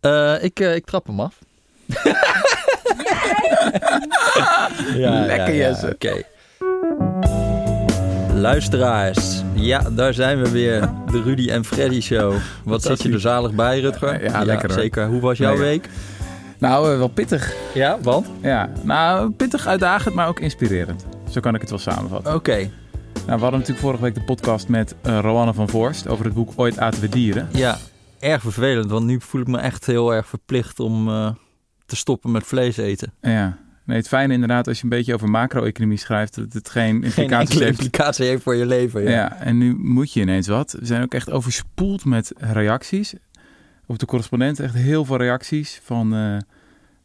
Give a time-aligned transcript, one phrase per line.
[0.00, 1.38] Eh, ik, eh, ik trap hem af.
[4.94, 5.92] ja, Lekker, ja, ja, Jesse.
[5.94, 6.22] Oké.
[8.34, 10.80] Luisteraars, ja, daar zijn we weer.
[11.10, 12.34] De Rudy en Freddy Show.
[12.64, 14.24] Wat zit je er zalig bij, Rutger?
[14.24, 14.78] Ja, lekker, hoor.
[14.78, 15.06] Zeker.
[15.06, 15.88] Hoe was jouw week?
[16.58, 17.52] Nou, eh, wel pittig.
[17.74, 18.26] Ja, want?
[18.42, 21.04] Ja, nou, pittig, uitdagend, maar ook inspirerend.
[21.30, 22.34] Zo kan ik het wel samenvatten.
[22.34, 22.56] Oké.
[22.56, 22.70] Nou,
[23.24, 26.52] we hadden natuurlijk vorige week de podcast met eh Roanne van Voorst over het boek
[26.56, 27.48] Ooit aten we dieren.
[27.52, 27.78] Ja,
[28.20, 31.30] erg vervelend, want nu voel ik me echt heel erg verplicht om eh,
[31.86, 33.12] te stoppen met vlees eten.
[33.20, 33.58] Ja.
[33.84, 37.36] Nee, het fijne inderdaad als je een beetje over macro-economie schrijft, dat het geen enkele
[37.36, 37.60] heeft.
[37.60, 39.02] implicatie heeft voor je leven.
[39.02, 39.10] Ja.
[39.10, 39.36] Ja.
[39.36, 40.76] en nu moet je ineens wat.
[40.78, 43.14] We zijn ook echt overspoeld met reacties.
[43.86, 46.36] Op de correspondent echt heel veel reacties van eh,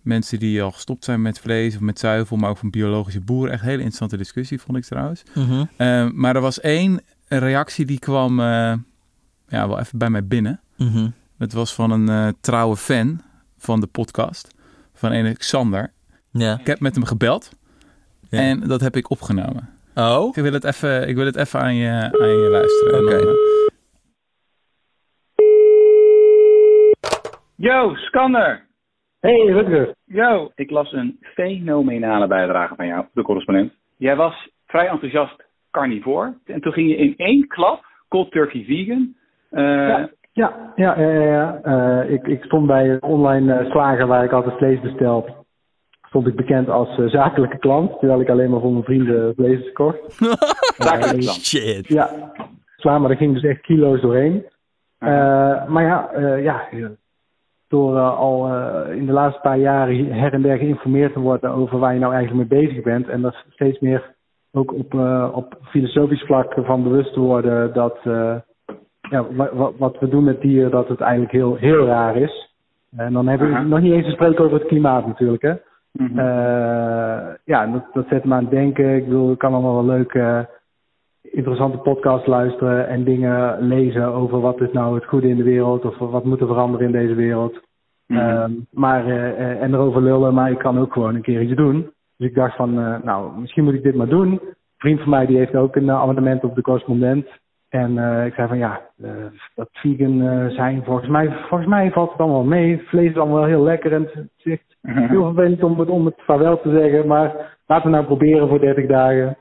[0.02, 3.52] mensen die al gestopt zijn met vlees of met zuivel, maar ook van biologische boeren.
[3.52, 5.24] Echt een hele interessante discussie, vond ik trouwens.
[5.34, 5.66] Mhm.
[5.78, 10.60] Eh, maar er was één reactie die kwam ja, wel even bij mij binnen.
[10.78, 11.10] Mhm.
[11.38, 13.22] Het was van een eh, trouwe fan
[13.58, 14.56] van de podcast,
[14.94, 15.92] van een Xander.
[16.32, 16.58] Ja.
[16.60, 17.52] Ik heb met hem gebeld
[18.30, 18.40] Ja.
[18.40, 19.70] en dat heb ik opgenomen.
[19.96, 20.38] Oh?
[20.38, 21.90] Ik wil het even, ik wil het even aan, je,
[22.22, 22.98] aan je luisteren.
[23.00, 23.16] En Oké.
[23.30, 23.34] eh,
[27.56, 28.66] Yo, Scanner!
[29.20, 29.96] Hey Rutger.
[30.06, 33.74] Yo, ik las een fenomenale bijdrage van jou, de correspondent.
[33.98, 36.34] Jij was vrij enthousiast carnivore.
[36.46, 39.16] En toen ging je in één klap cold turkey vegan.
[39.50, 41.60] Eh, Ja, ja, ja, ja.
[41.64, 45.46] Eh, ik, ik stond bij een online eh, slager waar ik altijd vlees bestel.
[46.08, 49.72] Stond ik bekend als eh, zakelijke klant, terwijl ik alleen maar voor mijn vrienden vlees
[49.72, 50.00] kocht.
[50.88, 51.34] zakelijk Eh, dan.
[51.34, 51.88] Shit.
[51.88, 52.10] Ja,
[52.78, 54.46] sla, maar er ging dus echt kilo's doorheen.
[55.68, 56.68] Maar ja, ja,
[57.68, 58.48] door al
[58.92, 62.14] in de laatste paar jaren her en der geïnformeerd te worden over waar je nou
[62.14, 63.08] eigenlijk mee bezig bent.
[63.08, 64.16] En dat steeds meer
[64.52, 64.94] ook op,
[65.34, 67.98] op filosofisch vlak van bewust te worden dat
[69.10, 72.52] ja, wat, wat we doen met dieren, dat het eigenlijk heel, heel raar is.
[72.96, 73.64] En dan hebben we Aha.
[73.64, 75.42] nog niet eens gesproken over het klimaat natuurlijk.
[75.42, 75.54] Hè?
[75.92, 76.20] Mhm.
[76.20, 78.96] Eh, ja, dat, dat zet me aan het denken.
[78.96, 80.40] Ik bedoel, ik kan allemaal wel leuk eh,
[81.22, 85.86] interessante podcasts luisteren en dingen lezen over wat is nou het goede in de wereld
[85.86, 87.62] of wat moet er veranderen in deze wereld.
[88.08, 88.20] Mhm.
[88.20, 91.92] Ehm, maar, eh, en erover lullen, maar ik kan ook gewoon een keer iets doen.
[92.18, 92.74] Dus ik dacht van,
[93.04, 94.32] nou, misschien moet ik dit maar doen.
[94.32, 94.40] Een
[94.78, 97.26] vriend van mij die heeft ook een abonnement op de correspondent.
[97.74, 99.10] En eh, ik zei van ja, eh,
[99.56, 102.82] dat vegan eh, zijn, volgens mij, volgens mij valt het allemaal mee.
[102.86, 104.78] Vlees is allemaal wel heel lekker en het is echt
[105.10, 107.08] heel vervelend om het, om het vaarwel te zeggen.
[107.08, 109.38] Maar laten we nou proberen voor 30 dagen.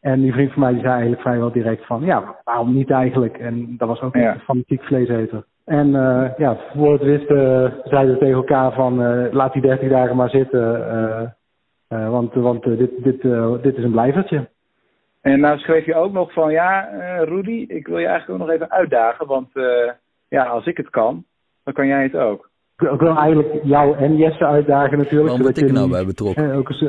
[0.00, 3.38] En die vriend van mij die zei eigenlijk vrijwel direct van ja, waarom niet eigenlijk?
[3.38, 4.34] En dat was ook Ja.
[4.34, 5.44] een fanatiek vleeseter.
[5.64, 5.90] En
[6.36, 8.96] ja, voor het wisten zeiden we tegen elkaar van
[9.30, 11.34] laat die 30 dagen maar zitten.
[11.88, 13.22] want want dit, dit,
[13.62, 14.48] dit is een blijvertje.
[15.26, 18.46] En nou schreef je ook nog van, ja, eh, Rudy, ik wil je eigenlijk ook
[18.46, 19.26] nog even uitdagen.
[19.26, 19.90] Want eh,
[20.28, 21.24] ja, als ik het kan,
[21.64, 22.50] dan kan jij het ook.
[22.76, 25.28] Ik wil eigenlijk jou en Jesse uitdagen natuurlijk.
[25.28, 26.50] Waarom ik er nou jullie, bij betrokken?
[26.50, 26.82] eh, ook eens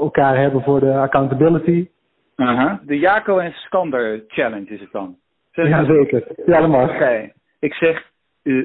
[0.00, 1.88] elkaar hebben voor de accountability.
[2.36, 2.80] Aha.
[2.84, 5.16] De Jaco en Skander Challenge is het dan.
[5.52, 6.26] Zeg Ja, zeker.
[6.46, 6.90] Ja, dat mag.
[6.90, 8.10] Oké, ik zeg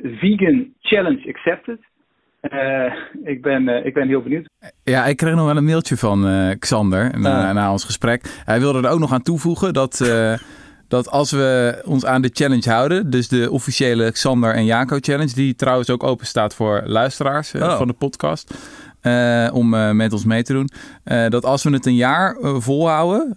[0.03, 1.79] vegan challenge accepted.
[2.49, 4.49] Eh, ik, ben, eh, ik ben heel benieuwd.
[4.83, 8.41] Ja, ik kreeg nog wel een mailtje van eh, Xander na, na ons gesprek.
[8.45, 10.09] Hij wilde er ook nog aan toevoegen dat,
[10.87, 15.33] dat als we ons aan de challenge houden, dus de officiële Xander en Jaco challenge,
[15.33, 17.77] die trouwens ook open staat voor luisteraars Oh.
[17.77, 18.53] van de podcast,
[19.53, 20.69] om met ons mee te doen,
[21.29, 23.35] dat als we het een jaar volhouden,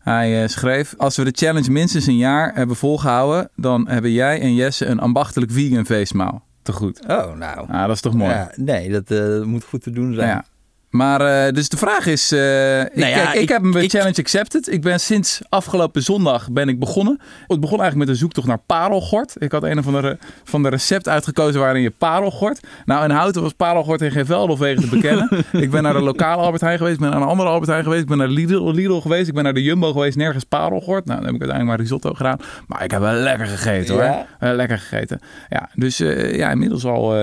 [0.00, 4.54] hij schreef, als we de challenge minstens een jaar hebben volgehouden, dan hebben jij en
[4.54, 7.00] Jesse een ambachtelijk vegan feestmaal te goed.
[7.06, 7.66] Oh, nou.
[7.68, 8.30] Ah, dat is toch mooi.
[8.30, 10.28] Ja, nee, dat eh, moet goed te doen zijn.
[10.28, 10.44] Ja.
[10.94, 13.82] Maar eh, dus de vraag is, eh, ik, Nou ja, kijk, ik, ik- heb bij
[13.82, 14.72] ik- Challenge Accepted.
[14.72, 17.20] Ik ben sinds afgelopen zondag ben ik begonnen.
[17.46, 19.34] Het begon eigenlijk met een zoektocht naar parelgort.
[19.38, 22.60] Ik had een of andere van de recept uitgekozen waarin je parelgort.
[22.84, 25.28] Nou, in Houten was parelgort in geen veld of wegen te bekennen.
[25.64, 27.84] ik ben naar de lokale Albert Heijn geweest, ik ben naar een andere Albert Heijn
[27.84, 31.04] geweest, ik ben naar Lidl, Lidl geweest, ik ben naar de Jumbo geweest, nergens parelgort.
[31.04, 32.38] Nou, dan heb ik uiteindelijk maar risotto gedaan.
[32.66, 34.04] Maar ik heb wel lekker gegeten hoor.
[34.04, 34.26] Ja?
[34.38, 35.20] Eh, lekker gegeten.
[35.48, 35.96] Ja, dus
[36.32, 37.14] ja, inmiddels al...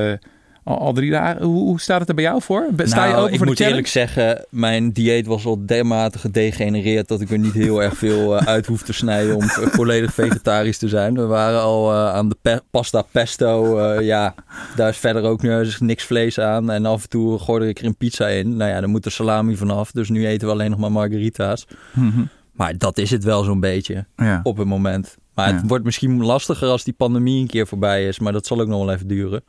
[0.64, 1.44] al, al drie dagen.
[1.46, 2.68] Hoe, hoe staat het er bij jou voor?
[2.78, 3.66] Sta je Nou, open ik voor moet de challenge?
[3.66, 8.38] eerlijk zeggen, mijn dieet was al dermate gedegenereerd dat ik er niet heel erg veel
[8.38, 11.14] eh, uit hoef te snijden om vo- volledig vegetarisch te zijn.
[11.14, 13.78] We waren al eh, aan de pe- pasta pesto.
[13.78, 14.36] eh, ja,
[14.76, 16.72] daar is verder ook nu niks vlees aan.
[16.72, 18.58] En af en toe gooide ik er een pizza in.
[18.58, 19.92] Nou ja, dan moet er salami vanaf.
[19.92, 21.66] Dus nu eten we alleen nog maar margarita's.
[21.94, 22.22] Mhm.
[22.52, 24.40] Maar dat is het wel zo'n beetje Ja.
[24.44, 25.16] op het moment.
[25.36, 28.20] Maar het wordt misschien lastiger als die pandemie een keer voorbij is.
[28.20, 29.44] Maar dat zal ook nog wel even duren.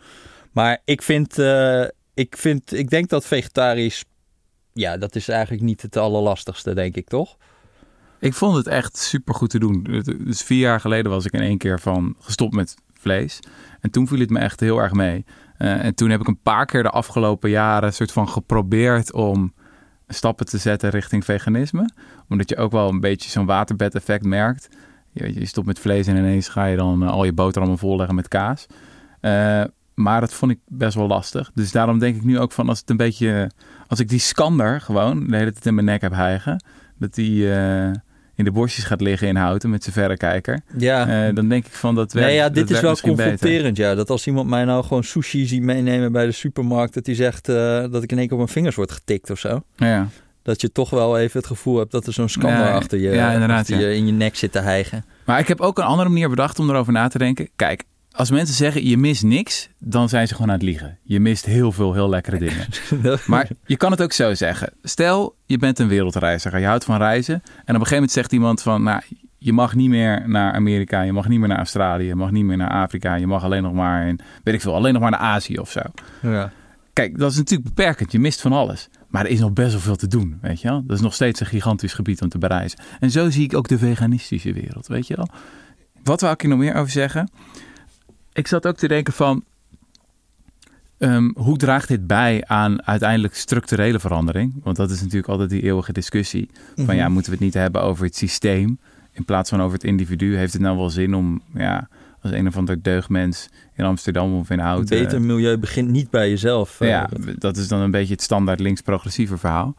[0.53, 1.85] Maar ik vind, eh,
[2.15, 4.05] ik vind, ik denk dat vegetarisch,
[4.73, 7.37] ja, dat is eigenlijk niet het allerlastigste, denk ik, toch?
[8.21, 10.03] Ik vond het echt super goed te doen.
[10.25, 13.39] Dus vier jaar geleden was ik in één keer van gestopt met vlees.
[13.81, 15.25] En toen viel het me echt heel erg mee.
[15.57, 19.55] Eh, en toen heb ik een paar keer de afgelopen jaren soort van geprobeerd om
[20.09, 21.91] stappen te zetten richting veganisme.
[22.29, 24.69] Omdat je ook wel een beetje zo'n waterbed-effect merkt.
[25.13, 28.15] Je, je stopt met vlees en ineens ga je dan eh, al je boterhammen volleggen
[28.15, 28.67] met kaas.
[29.21, 29.65] Eh,
[30.03, 31.51] maar dat vond ik best wel lastig.
[31.55, 33.51] Dus daarom denk ik nu ook van als het een beetje...
[33.89, 36.65] Als ik die skander gewoon de hele tijd in mijn nek heb hijgen...
[36.99, 37.91] Dat die eh,
[38.35, 40.61] in de bosjes gaat liggen in houten met zijn verrekijker.
[40.79, 41.27] Ja.
[41.27, 43.09] Eh, dan denk ik van dat werkt nee, ja, dit is wel beter.
[43.09, 43.77] confronterend.
[43.77, 47.15] Ja, dat als iemand mij nou gewoon sushi ziet meenemen bij de supermarkt, dat hij
[47.15, 47.55] zegt eh,
[47.91, 49.63] dat ik in één keer op mijn vingers word getikt of zo.
[49.77, 50.09] Ja.
[50.43, 53.11] Dat je toch wel even het gevoel hebt dat er zo'n scanner Ja, achter, je,
[53.11, 53.79] ja, inderdaad, ja.
[53.79, 55.05] in je nek zit te hijgen.
[55.25, 57.49] Maar ik heb ook een andere manier bedacht om erover na te denken.
[57.57, 60.99] Kijk, als mensen zeggen je mist niks, dan zijn ze gewoon aan het liegen.
[61.03, 62.67] Je mist heel veel heel lekkere dingen.
[63.27, 64.73] Maar je kan het ook zo zeggen.
[64.83, 67.35] Stel, je bent een wereldreiziger, je houdt van reizen.
[67.35, 69.03] En op een gegeven moment zegt iemand van, nou,
[69.39, 72.45] je mag niet meer naar Amerika, je mag niet meer naar Australië, je mag niet
[72.45, 75.11] meer naar Afrika, je mag alleen nog maar in, weet ik veel, alleen nog maar
[75.11, 75.81] naar Azië of zo.
[76.23, 76.53] ja.
[76.93, 78.13] Kijk, dat is natuurlijk beperkend.
[78.13, 78.89] Je mist van alles.
[79.09, 80.83] Maar er is nog best wel veel te doen, weet je wel.
[80.87, 82.79] Dat is nog steeds een gigantisch gebied om te bereizen.
[83.01, 85.29] En zo zie ik ook de veganistische wereld, weet je wel.
[86.03, 87.31] Wat wil ik hier nog meer over zeggen?
[88.33, 89.45] Ik zat ook te denken van...
[90.99, 94.61] ehm, hoe draagt dit bij aan uiteindelijk structurele verandering?
[94.63, 96.51] Want dat is natuurlijk altijd die eeuwige discussie.
[96.77, 98.79] Van ja, moeten we het niet hebben over het systeem...
[99.13, 100.37] in plaats van over het individu?
[100.37, 101.43] Heeft het nou wel zin om...
[101.55, 101.89] Ja,
[102.23, 104.99] als een of ander deugdmens in Amsterdam of in Een Houten...
[104.99, 106.81] beter milieu begint niet bij jezelf.
[106.81, 107.09] eh, Ja,
[107.39, 109.75] dat is dan een beetje het standaard links-progressieve verhaal.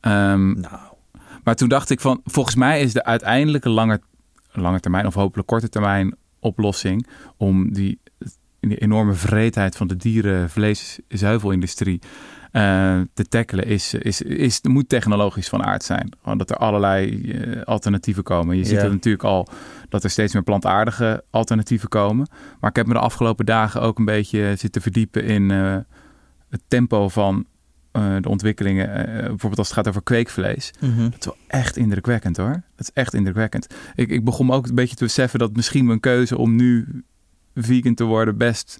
[0.00, 0.78] Ehm, Nou,
[1.44, 4.00] maar toen dacht ik van, volgens mij is de uiteindelijke lange,
[4.52, 7.06] lange termijn of hopelijk korte termijn oplossing
[7.36, 7.98] om die,
[8.60, 12.00] die enorme vreedheid van de dierenvlees-zuivelindustrie
[12.52, 16.12] eh, te tackelen, is, is, is, moet technologisch van aard zijn.
[16.22, 18.56] Gewoon dat er allerlei eh, alternatieven komen.
[18.56, 19.48] Je ziet dat natuurlijk al
[19.88, 22.28] dat er steeds meer plantaardige alternatieven komen.
[22.60, 25.76] Maar ik heb me de afgelopen dagen ook een beetje zitten verdiepen in eh,
[26.48, 27.46] het tempo van
[27.92, 28.88] eh, de ontwikkelingen.
[29.06, 30.70] eh, bijvoorbeeld als het gaat over kweekvlees.
[30.80, 31.02] mhm.
[31.02, 32.52] Dat is wel echt indrukwekkend hoor.
[32.52, 33.66] Dat is echt indrukwekkend.
[33.94, 37.02] Ik, ik begon ook een beetje te beseffen dat misschien mijn keuze om nu
[37.54, 38.78] vegan te worden best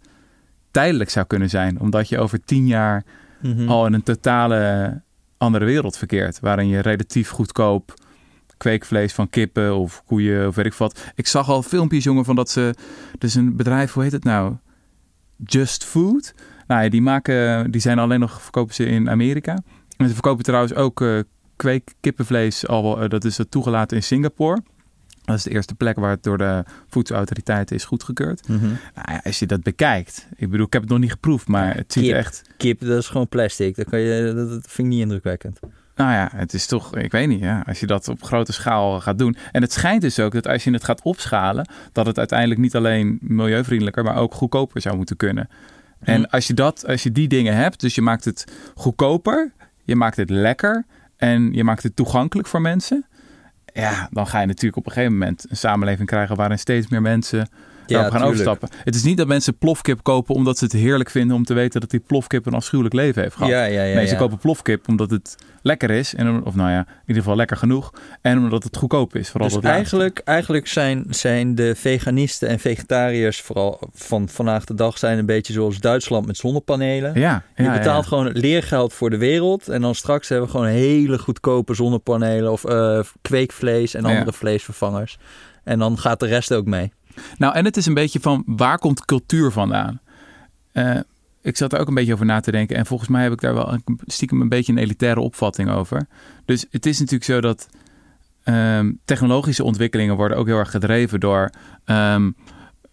[0.70, 1.80] tijdelijk zou kunnen zijn.
[1.80, 3.04] Omdat je over tien jaar
[3.42, 3.68] Mhm.
[3.68, 5.00] al in een totale
[5.38, 6.40] andere wereld verkeert.
[6.40, 7.94] Waarin je relatief goedkoop
[8.56, 11.04] kweekvlees van kippen of koeien of weet ik wat.
[11.14, 12.74] Ik zag al filmpjes jongen van dat ze...
[13.18, 14.54] Dus een bedrijf, hoe heet het nou?
[15.44, 16.34] Just Food.
[16.72, 17.70] Nou ja, die maken...
[17.70, 18.42] Die zijn alleen nog...
[18.42, 19.58] Verkopen ze in Amerika.
[19.96, 21.18] En ze verkopen trouwens ook eh
[21.56, 22.66] kweek kippenvlees.
[22.66, 24.62] Al, wel, eh, dat is toegelaten in Singapore.
[25.24, 28.48] Dat is de eerste plek waar het door de voedselautoriteiten is goedgekeurd.
[28.48, 28.64] Mhm.
[28.64, 30.26] Nou ja, als je dat bekijkt.
[30.36, 32.18] Ik bedoel, ik heb het nog niet geproefd, maar het ziet er Kip.
[32.18, 32.42] echt...
[32.56, 33.76] Kip, dat is gewoon plastic.
[33.76, 35.58] Dat, kan je, dat, dat vind ik niet indrukwekkend.
[35.94, 39.00] Nou ja, het is toch, ik weet niet, ja, als je dat op grote schaal
[39.00, 39.36] gaat doen.
[39.52, 42.76] En het schijnt dus ook dat als je het gaat opschalen, dat het uiteindelijk niet
[42.76, 45.48] alleen milieuvriendelijker, maar ook goedkoper zou moeten kunnen.
[46.02, 46.24] En Hm.
[46.30, 48.44] als je, dat, als je die dingen hebt, dus je maakt het
[48.74, 49.52] goedkoper,
[49.82, 50.84] je maakt het lekker
[51.16, 53.06] en je maakt het toegankelijk voor mensen.
[53.74, 57.02] Ja, dan ga je natuurlijk op een gegeven moment een samenleving krijgen waarin steeds meer
[57.02, 57.48] mensen
[57.86, 58.48] daarop gaan tuurlijk.
[58.48, 58.68] overstappen.
[58.84, 61.80] Het is niet dat mensen plofkip kopen omdat ze het heerlijk vinden om te weten
[61.80, 63.50] dat die plofkip een afschuwelijk leven heeft gehad.
[63.50, 63.94] Ja, ja, ja.
[63.94, 64.18] nee, ze ja.
[64.18, 66.14] kopen plofkip omdat het lekker is.
[66.14, 67.92] En, of nou ja, in ieder geval lekker genoeg.
[68.20, 69.30] En omdat het goedkoop is.
[69.30, 69.74] Vooral Dus laatste.
[69.76, 75.26] eigenlijk, eigenlijk zijn, zijn de veganisten en vegetariërs vooral van vandaag de dag zijn een
[75.26, 77.20] beetje zoals Duitsland met zonnepanelen.
[77.20, 78.08] Ja, Je ja, betaalt ja.
[78.08, 79.68] gewoon het leergeld voor de wereld.
[79.68, 84.08] En dan straks hebben we gewoon hele goedkope zonnepanelen of eh, kweekvlees en Ja.
[84.08, 85.18] andere vleesvervangers.
[85.64, 86.92] En dan gaat de rest ook mee.
[87.38, 90.00] Nou, en het is een beetje van waar komt cultuur vandaan?
[90.72, 90.96] Eh,
[91.42, 92.76] ik zat er ook een beetje over na te denken.
[92.76, 96.06] En volgens mij heb ik daar wel een- stiekem een beetje een elitaire opvatting over.
[96.44, 97.68] Dus het is natuurlijk zo dat
[98.44, 101.50] ehm, technologische ontwikkelingen worden ook heel erg gedreven door
[101.84, 102.30] ehm,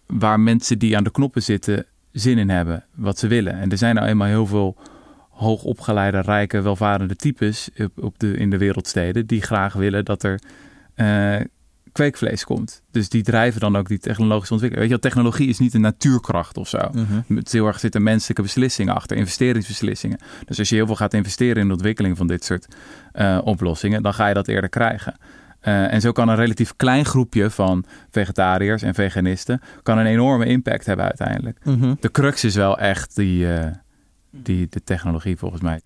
[0.06, 3.52] waar mensen die aan de knoppen zitten zin in hebben, wat ze willen.
[3.52, 4.76] En er zijn nou eenmaal heel veel
[5.30, 10.40] hoogopgeleide, rijke, welvarende types op, de, in de wereldsteden die graag willen dat er
[10.94, 11.36] eh,
[11.92, 12.82] kweekvlees komt.
[12.90, 14.88] Dus die drijven dan ook die technologische ontwikkeling.
[14.88, 16.78] Weet je, technologie is niet een natuurkracht of zo.
[17.34, 20.18] Het is heel erg zitten menselijke beslissingen achter, investeringsbeslissingen.
[20.44, 22.66] Dus als je heel veel gaat investeren in de ontwikkeling van dit soort
[23.12, 25.14] eh, oplossingen, dan ga je dat eerder krijgen.
[25.60, 30.46] Eh, en zo kan een relatief klein groepje van vegetariërs en veganisten kan een enorme
[30.46, 31.58] impact hebben uiteindelijk.
[32.00, 33.70] De crux is wel echt die, eh,
[34.30, 35.80] die de technologie volgens mij.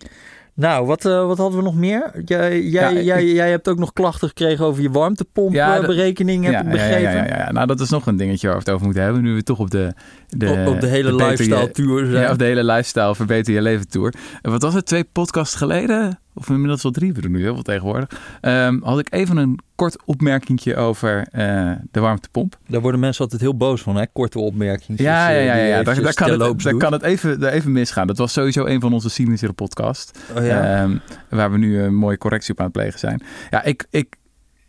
[0.56, 2.10] Nou, wat, eh, wat hadden we nog meer?
[2.24, 5.02] Jij, jij, Ja, ik- jij, jij hebt ook nog klachten gekregen over je Ja, dat-
[5.02, 7.12] warmtepompberekening, heb ja, ik ja, begrepen.
[7.26, 7.52] Ja, ja.
[7.52, 9.22] Nou, dat is nog een dingetje waar we het over moeten hebben.
[9.22, 9.92] Nu we toch op de...
[10.28, 12.22] de Op, op de hele je- lifestyle tour zijn.
[12.22, 14.14] Ja, of de hele lifestyle verbeter je leven tour.
[14.42, 16.18] Wat was het, twee podcasts geleden?
[16.34, 19.58] Of inmiddels wel drie, we doen nu heel veel tegenwoordig, ehm, had ik even een
[19.74, 22.58] kort opmerkingje over eh, de warmtepomp.
[22.66, 24.06] Daar worden mensen altijd heel boos van, hè?
[24.12, 25.02] Korte opmerkingen.
[25.02, 25.82] Ja, ja, ja, ja.
[25.82, 28.06] Daar, daar, kan het, daar kan het even, daar even misgaan.
[28.06, 30.18] Dat was sowieso een van onze cynische podcast.
[30.36, 30.82] Oh, ja?
[30.82, 30.98] Ehm,
[31.28, 33.22] waar we nu een mooie correctie op aan het plegen zijn.
[33.50, 34.16] Ja, ik, ik,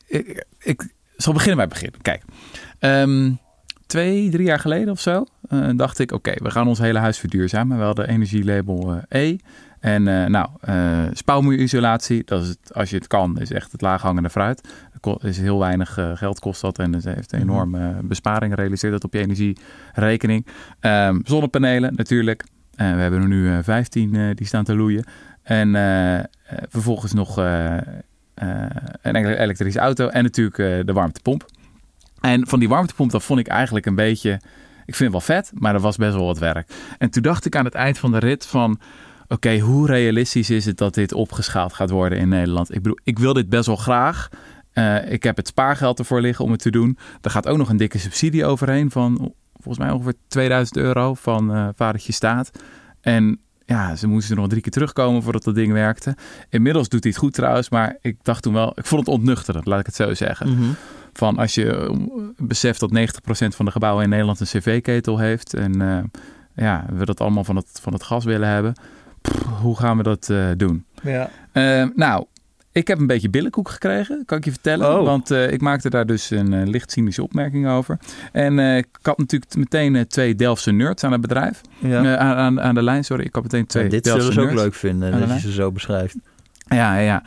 [0.08, 2.02] ik, ik zal beginnen bij het begin.
[2.02, 2.24] Kijk,
[2.80, 3.32] ehm,
[3.86, 6.12] twee, drie jaar geleden of zo eh, dacht ik...
[6.12, 7.78] oké, we gaan ons hele huis verduurzamen.
[7.78, 9.36] We hadden energielabel eh, E.
[9.86, 13.82] En uh, nou, uh, spouwmuurisolatie, dat is het, als je het kan, is echt het
[13.82, 14.68] laaghangende fruit.
[15.02, 18.94] Er is heel weinig uh, geld kost dat en het heeft een enorme besparing gerealiseerd
[18.94, 20.48] dat op je energierekening.
[20.82, 22.44] Um, zonnepanelen natuurlijk.
[22.76, 25.06] we hebben er nu 15 die staan te loeien.
[25.44, 25.70] En
[26.70, 27.38] vervolgens nog
[29.02, 31.46] een elektrische auto en natuurlijk de warmtepomp.
[32.22, 34.32] En van die warmtepomp, dat vond ik eigenlijk een beetje...
[34.86, 36.72] Ik vind het wel vet, maar dat was best wel wat werk.
[36.98, 38.80] En toen dacht ik aan het eind van de rit van
[39.28, 42.76] oké, hoe realistisch is het dat dit opgeschaald gaat worden in Nederland?
[42.76, 44.30] Ik bedoel, ik wil dit best wel graag.
[44.74, 46.98] Uh, ik heb het spaargeld ervoor liggen om het te doen.
[47.22, 51.56] Er gaat ook nog een dikke subsidie overheen van volgens mij ongeveer 2000 euro van
[51.56, 52.52] uh, vadertje staat.
[53.02, 56.16] En ja, ze moesten er nog drie keer terugkomen voordat dat ding werkte.
[56.50, 59.66] Inmiddels doet hij het goed trouwens, maar ik dacht toen wel, ik vond het ontnuchterend,
[59.66, 60.50] laat ik het zo zeggen.
[60.50, 60.76] Mm -hmm.
[61.14, 61.96] Van als je
[62.38, 65.98] beseft dat 90% van de gebouwen in Nederland een cv-ketel heeft en uh,
[66.56, 68.74] ja, we dat allemaal van het, van het gas willen hebben
[69.62, 70.86] hoe gaan we dat uh, doen?
[71.04, 71.30] Ja.
[71.54, 72.26] Uh, nou,
[72.72, 75.00] ik heb een beetje billenkoek gekregen, kan ik je vertellen.
[75.00, 75.06] Oh.
[75.06, 78.00] Want uh, ik maakte daar dus een licht cynische opmerking over.
[78.32, 81.62] En ik had natuurlijk meteen twee Delftse nerds aan het bedrijf.
[81.80, 82.18] Ja.
[82.18, 83.26] aan, aan, aan, de lijn, sorry.
[83.26, 85.52] Ik had meteen twee ja, dit Delftse zullen ze ook leuk vinden, dat je ze
[85.52, 86.16] zo beschrijft.
[86.68, 87.24] Ja, ja.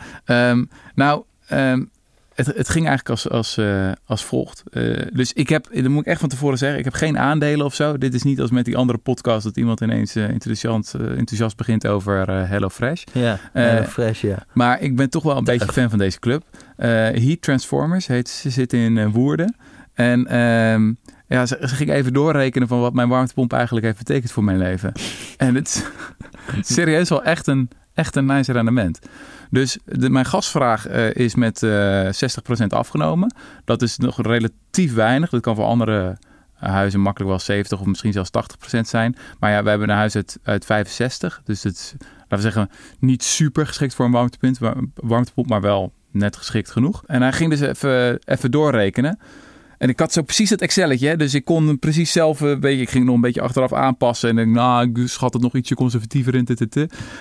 [0.51, 1.91] Um, nou, um,
[2.39, 4.63] het, het, ging eigenlijk als, als, uh, als volgt.
[4.71, 7.67] Uh, dus ik heb, dat moet ik echt van tevoren zeggen, ik heb geen aandelen
[7.67, 7.99] of zo.
[7.99, 11.87] Dit is niet als met die andere podcast dat iemand ineens uh, enthousiast, enthousiast begint
[11.87, 13.03] over Hello Fresh.
[13.13, 14.47] Ja, Hello Fresh, ja.
[14.53, 16.45] Maar ik ben toch wel een beetje fan van deze club.
[16.77, 19.57] Heat Transformers heet ze, zitten in Woerden.
[19.95, 24.33] En um, ja, ze, ze ging even doorrekenen van wat mijn warmtepomp eigenlijk heeft betekend
[24.33, 24.93] voor mijn leven.
[25.37, 25.67] en het
[26.61, 28.99] is serieus wel echt een, echt een nice rendement.
[29.51, 32.09] Dus de, mijn gasvraag uh, is met uh, 60%
[32.69, 33.35] afgenomen.
[33.65, 35.31] Dat is nog relatief weinig.
[35.31, 36.17] Dat kan voor andere
[36.55, 38.31] huizen makkelijk wel 70 of misschien zelfs
[38.77, 39.17] 80% zijn.
[39.39, 41.41] Maar ja, we hebben een huis uit, uit 65.
[41.45, 45.93] Dus het is, laten we zeggen, niet super geschikt voor een warmtepomp, warmtepomp maar wel
[46.11, 47.03] net geschikt genoeg.
[47.07, 49.19] En hij ging dus even, even doorrekenen.
[49.79, 52.91] En ik had zo precies het Excelletje, dus ik kon precies zelf een beetje, ik
[52.91, 54.29] ging nog een beetje achteraf aanpassen.
[54.29, 56.45] En ik nou, ik schat het nog ietsje conservatiever in.
[56.45, 56.75] T, t, t.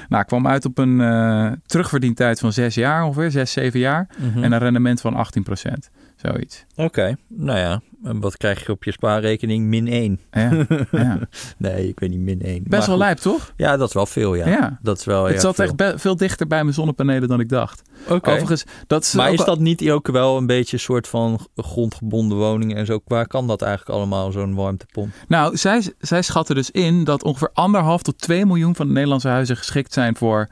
[0.10, 4.10] Nou, ik kwam uit op een uh, terugverdientijd van zes jaar ongeveer, zes, zeven jaar.
[4.18, 4.44] Mhm.
[4.44, 5.90] En een rendement van 18 procent.
[6.18, 6.66] Zoiets.
[6.72, 7.16] Oké, okay.
[7.28, 9.66] nou ja, en wat krijg je op je spaarrekening?
[9.66, 10.20] Min 1.
[10.32, 11.20] Ja, ja.
[11.58, 12.64] nee, ik weet niet, min 1.
[12.68, 13.54] Best wel lijp, toch?
[13.56, 14.48] Ja, dat is wel veel, ja.
[14.48, 14.80] ja.
[14.82, 15.74] Dat is wel, het zat veel.
[15.76, 17.82] echt veel dichter bij mijn zonnepanelen dan ik dacht.
[18.04, 18.14] Oké.
[18.14, 18.34] Okay.
[18.34, 22.38] Overigens, dat is maar is dat niet ook wel een beetje een soort van grondgebonden
[22.38, 23.00] woningen en zo?
[23.06, 25.14] Waar kan dat eigenlijk allemaal, zo'n warmtepomp?
[25.28, 29.28] Nou, zij, zij schatten dus in dat ongeveer anderhalf tot 2 miljoen van de Nederlandse
[29.28, 30.50] huizen geschikt zijn voor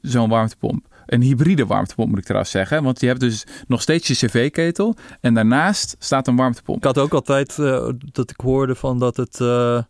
[0.00, 0.86] zo'n warmtepomp.
[1.06, 2.82] Een hybride warmtepomp moet ik trouwens zeggen.
[2.82, 4.96] Want je hebt dus nog steeds je cv-ketel.
[5.20, 6.78] En daarnaast staat een warmtepomp.
[6.78, 9.82] Ik had ook altijd uh, dat ik hoorde van dat het uh,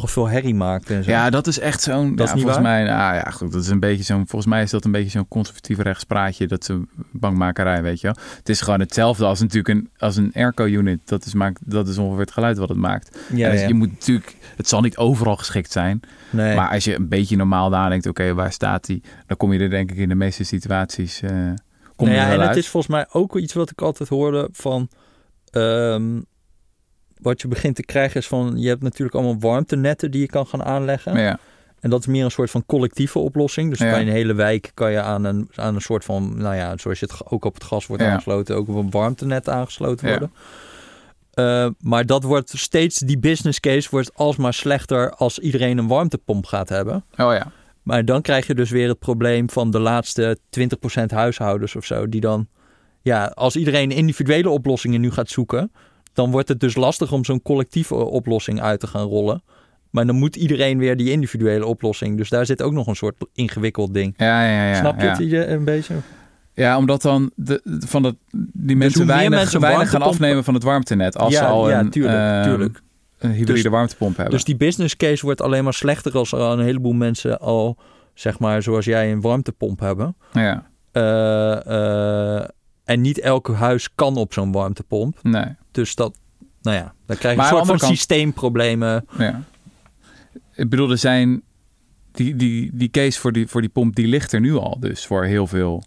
[0.00, 1.10] nog veel herrie maakt en zo.
[1.10, 2.16] Ja, dat is echt zo'n...
[2.16, 2.74] Dat ja, is niet volgens waar?
[2.74, 4.26] mij, nou ja, goed, dat is een beetje zo'n...
[4.26, 6.46] Volgens mij is dat een beetje zo'n conservatieve rechtspraatje.
[6.46, 8.16] Dat een bankmakerij, weet je wel.
[8.36, 11.00] Het is gewoon hetzelfde als natuurlijk een, als een airco-unit.
[11.04, 13.18] Dat is, maakt, dat is ongeveer het geluid wat het maakt.
[13.32, 13.66] Ja, dus ja.
[13.66, 14.36] je moet natuurlijk...
[14.56, 16.00] Het zal niet overal geschikt zijn.
[16.30, 16.56] Nee.
[16.56, 19.02] Maar als je een beetje normaal nadenkt, oké, okay, waar staat die?
[19.26, 21.22] Dan kom je er denk ik in de meeste situaties.
[21.22, 21.30] Uh,
[21.96, 22.48] kom nou ja, en uit.
[22.48, 24.88] het is volgens mij ook iets wat ik altijd hoorde van.
[25.52, 26.24] Um,
[27.24, 28.52] wat je begint te krijgen is van.
[28.56, 31.18] Je hebt natuurlijk allemaal warmtenetten die je kan gaan aanleggen.
[31.18, 31.38] Ja.
[31.80, 33.70] En dat is meer een soort van collectieve oplossing.
[33.70, 33.90] Dus Ja.
[33.90, 36.36] bij een hele wijk kan je aan een, aan een soort van.
[36.36, 38.10] Nou ja, zoals je het ook op het gas wordt Ja.
[38.12, 40.32] aangesloten, ook op een warmtenet aangesloten worden.
[41.34, 46.46] Uh, maar dat wordt steeds, die business case wordt alsmaar slechter als iedereen een warmtepomp
[46.46, 46.94] gaat hebben.
[47.16, 47.52] Oh ja.
[47.82, 52.08] Maar dan krijg je dus weer het probleem van de laatste 20% huishoudens of zo.
[52.08, 52.48] Die dan,
[53.02, 55.72] ja, als iedereen individuele oplossingen nu gaat zoeken,
[56.14, 59.42] dan wordt het dus lastig om zo'n collectieve oplossing uit te gaan rollen.
[59.90, 62.16] Maar dan moet iedereen weer die individuele oplossing.
[62.16, 64.14] Dus daar zit ook nog een soort ingewikkeld ding.
[64.16, 64.74] Ja, ja, ja.
[64.74, 65.10] Snap je ja.
[65.16, 65.94] het je een beetje?
[66.54, 68.14] Ja, omdat dan de, van dat,
[68.52, 71.18] die mensen weinig, mensen een weinig gaan afnemen van het warmtenet.
[71.18, 72.80] Als ze al een, tuurlijk, ehm, tuurlijk.
[73.18, 74.34] een hybride Dus- warmtepomp hebben.
[74.34, 77.76] Dus die business case wordt alleen maar slechter als er al een heleboel mensen al,
[78.14, 80.16] zeg maar, zoals jij een warmtepomp hebben.
[80.32, 82.44] ja, Eh, eh,
[82.84, 85.18] en niet elk huis kan op zo'n warmtepomp.
[85.22, 85.44] nee.
[85.70, 86.16] Dus dat,
[86.62, 89.06] nou ja, dan krijg je Maar een soort van kant- systeemproblemen.
[89.18, 89.42] Ja.
[90.54, 91.42] Ik bedoel, er zijn
[92.12, 94.76] die, die, die case voor die, voor die pomp, die ligt er nu al.
[94.80, 95.82] Dus voor heel veel,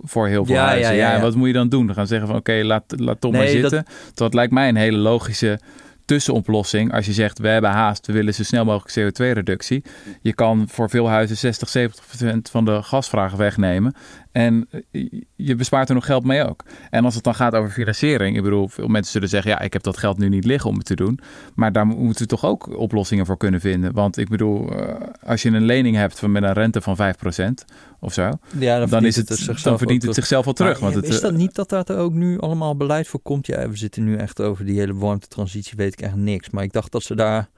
[0.00, 0.94] voor heel veel Ja, huizen.
[0.94, 1.20] ja, ja, ja.
[1.20, 1.86] wat moet je dan doen?
[1.86, 3.92] Dan gaan ze zeggen van oké, laat, laat Tom maar Nee, dat- zitten.
[4.14, 4.34] Dat...
[4.34, 5.60] lijkt mij een hele logische
[6.04, 6.92] tussenoplossing.
[6.92, 9.84] Als je zegt, we hebben haast, we willen zo snel mogelijk CO2-reductie.
[10.22, 13.94] Je kan voor veel huizen 60, 70 procent van de gasvraag wegnemen.
[14.32, 16.64] En eh, je bespaart er nog geld mee ook.
[16.90, 18.36] En als het dan gaat over financiering.
[18.36, 20.76] Ik bedoel, veel mensen zullen zeggen, ja, ik heb dat geld nu niet liggen om
[20.76, 21.18] het te doen.
[21.54, 23.92] Maar daar moeten we toch ook oplossingen voor kunnen vinden.
[23.92, 27.16] Want ik bedoel, eh, als je een lening hebt van met een rente van 5
[27.16, 27.64] procent
[28.00, 28.30] of zo.
[28.58, 30.14] Ja, Dan, is het, dan verdient het terug.
[30.14, 30.80] zichzelf wel terug.
[30.80, 33.46] Maar want het, is eh, dat niet dat daar ook nu allemaal beleid voor komt?
[33.46, 36.50] Ja, we zitten nu echt over die hele warmtetransitie, weet ik echt niks.
[36.50, 37.48] Maar ik dacht dat ze daar,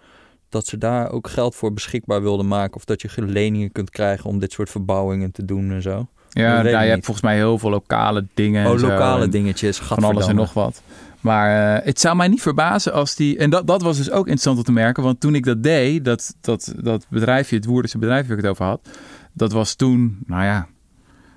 [0.48, 2.76] dat ze daar ook geld voor beschikbaar wilden maken.
[2.76, 6.08] Of dat je leningen kunt krijgen om dit soort verbouwingen te doen en zo.
[6.30, 8.64] Ja, nou, je hebt volgens mij heel veel lokale dingen.
[8.64, 9.78] en Oh, lokale En dingetjes.
[9.78, 10.82] Van alles en nog wat.
[11.20, 13.38] Maar eh, het zou mij niet verbazen als die...
[13.38, 15.02] En dat, dat was dus ook interessant om te merken.
[15.02, 18.50] Want toen ik dat deed, dat, dat, dat bedrijfje, het Woerdense bedrijf waar ik het
[18.52, 18.88] over had.
[19.32, 20.66] Dat was toen, nou ja,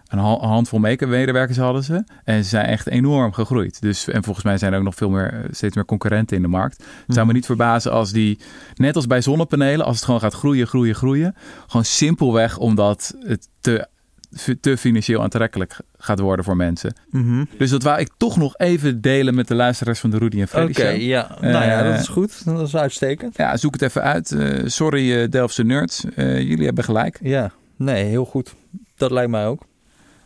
[0.07, 2.03] een ha- een handvol make-up-medewerkers hadden ze.
[2.23, 3.81] En ze zijn echt enorm gegroeid.
[3.81, 6.41] Dus, en volgens mij zijn er ook nog veel meer, eh, steeds meer concurrenten in
[6.41, 6.83] de markt.
[7.05, 8.39] Het zou me niet verbazen als die,
[8.75, 11.35] net als bij zonnepanelen, als het gewoon gaat groeien, groeien, groeien.
[11.67, 13.87] Gewoon simpelweg omdat het te,
[14.61, 16.93] te financieel aantrekkelijk gaat worden voor mensen.
[17.09, 17.43] Mhm.
[17.57, 20.47] Dus dat wou ik toch nog even delen met de luisteraars van de Rudy en
[20.47, 21.01] Freddy Oké, Show.
[21.01, 21.37] ja.
[21.41, 22.45] nou ja, Eh, dat is goed.
[22.45, 23.35] Dat is uitstekend.
[23.37, 24.31] Ja, zoek het even uit.
[24.31, 27.19] Eh, sorry eh Delftse nerds, Eh, jullie hebben gelijk.
[27.21, 28.53] Ja, nee, heel goed.
[28.95, 29.61] Dat lijkt mij ook.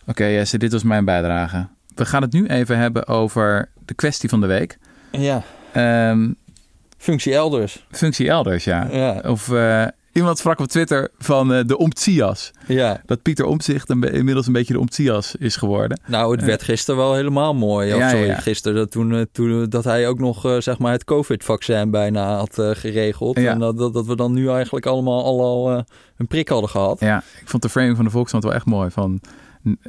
[0.07, 1.67] Oké Jesse, dit was mijn bijdrage.
[1.95, 4.77] We gaan het nu even hebben over de kwestie van de week.
[5.11, 6.31] Ja, Ehm,
[6.97, 7.85] functie elders.
[7.91, 8.87] functie elders, ja.
[8.91, 9.85] Ja, Of eh,
[10.17, 12.51] iemand sprak op Twitter van eh, de Omtsias.
[12.67, 13.01] ja.
[13.05, 15.99] Dat Pieter Omtzigt een inmiddels een beetje de Omtsias is geworden.
[16.05, 17.95] Nou, het werd gisteren wel helemaal mooi.
[17.95, 18.39] Ja, sorry, ja.
[18.39, 22.35] gisteren dat, toen, eh, toen, dat hij ook nog eh, zeg maar het COVID-vaccin bijna
[22.35, 23.39] had eh, geregeld.
[23.39, 23.51] Ja.
[23.51, 25.83] En dat, dat, dat we dan nu eigenlijk allemaal al, al eh,
[26.17, 26.99] een prik hadden gehad.
[26.99, 28.89] Ja, ik vond de framing van de Volkskrant wel echt mooi.
[28.89, 29.21] Van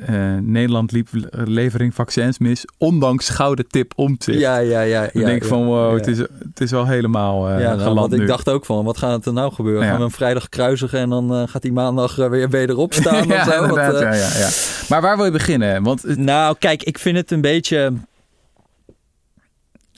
[0.06, 4.38] eh, Nederland liep levering vaccins mis, ondanks gouden tip Omtzigt.
[4.38, 5.02] Ja, ja, ja.
[5.04, 5.48] Ik ja, denk ja.
[5.48, 5.96] van wow, Ja.
[5.96, 8.98] het, is, het is wel helemaal eh Ja, nou, want ik dacht ook van, wat
[8.98, 9.82] gaat er nou gebeuren?
[9.82, 9.88] Ja.
[9.88, 13.38] Gaan we hem vrijdag kruisigen en dan eh, gaat hij maandag weer wederop staan ja,
[13.40, 13.76] of zo?
[13.80, 14.48] Ja, ja, ja.
[14.88, 15.82] Maar waar wil je beginnen?
[15.82, 17.92] Want het- Nou, kijk, ik vind het een beetje.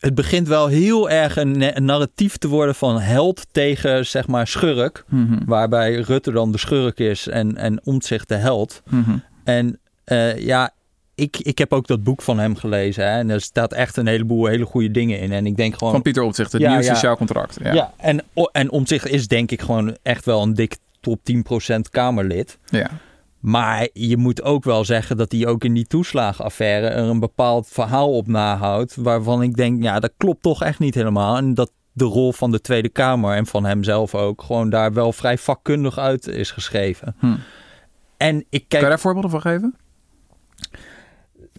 [0.01, 4.27] Het begint wel heel erg een, na- een narratief te worden van held tegen, zeg
[4.27, 5.05] maar, schurk.
[5.09, 8.83] Mhm, Waarbij Rutte dan de schurk is en, en Omtzigt de held.
[8.91, 9.17] mhm.
[9.57, 10.75] En eh, ja,
[11.15, 13.05] ik, ik heb ook dat boek van hem gelezen.
[13.05, 15.33] Hè, en er staat echt een heleboel hele goede dingen in.
[15.33, 15.93] En ik denk gewoon...
[15.93, 16.95] Van Pieter Omtzigt, het Ja, nieuwe ja.
[16.95, 17.59] sociaal contract.
[17.63, 17.73] Ja.
[17.73, 17.93] ja.
[17.97, 21.21] en, en Omtzigt is denk ik gewoon echt wel een dik top
[21.69, 22.59] 10% Kamerlid.
[22.65, 22.91] Ja.
[23.41, 27.69] Maar je moet ook wel zeggen dat hij ook in die toeslagenaffaire er een bepaald
[27.69, 28.97] verhaal op nahoudt.
[28.97, 31.37] Waarvan ik denk, ja, dat klopt toch echt niet helemaal.
[31.37, 35.13] En dat de rol van de Tweede Kamer en van hemzelf ook gewoon daar wel
[35.13, 37.15] vrij vakkundig uit is geschreven.
[37.19, 37.37] Hm.
[38.21, 39.75] En ik Kan je kijk, daar voorbeelden van geven?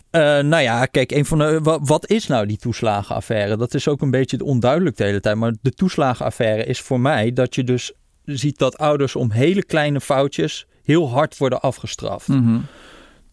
[0.10, 3.58] eh, nou ja, kijk, een van de, wa- wat is nou die toeslagenaffaire?
[3.58, 5.36] Dat is ook een beetje onduidelijk de hele tijd.
[5.36, 7.94] Maar de toeslagenaffaire is voor mij dat je dus
[8.26, 12.28] ziet dat ouders om hele kleine foutjes heel hard worden afgestraft.
[12.28, 12.60] Mhm.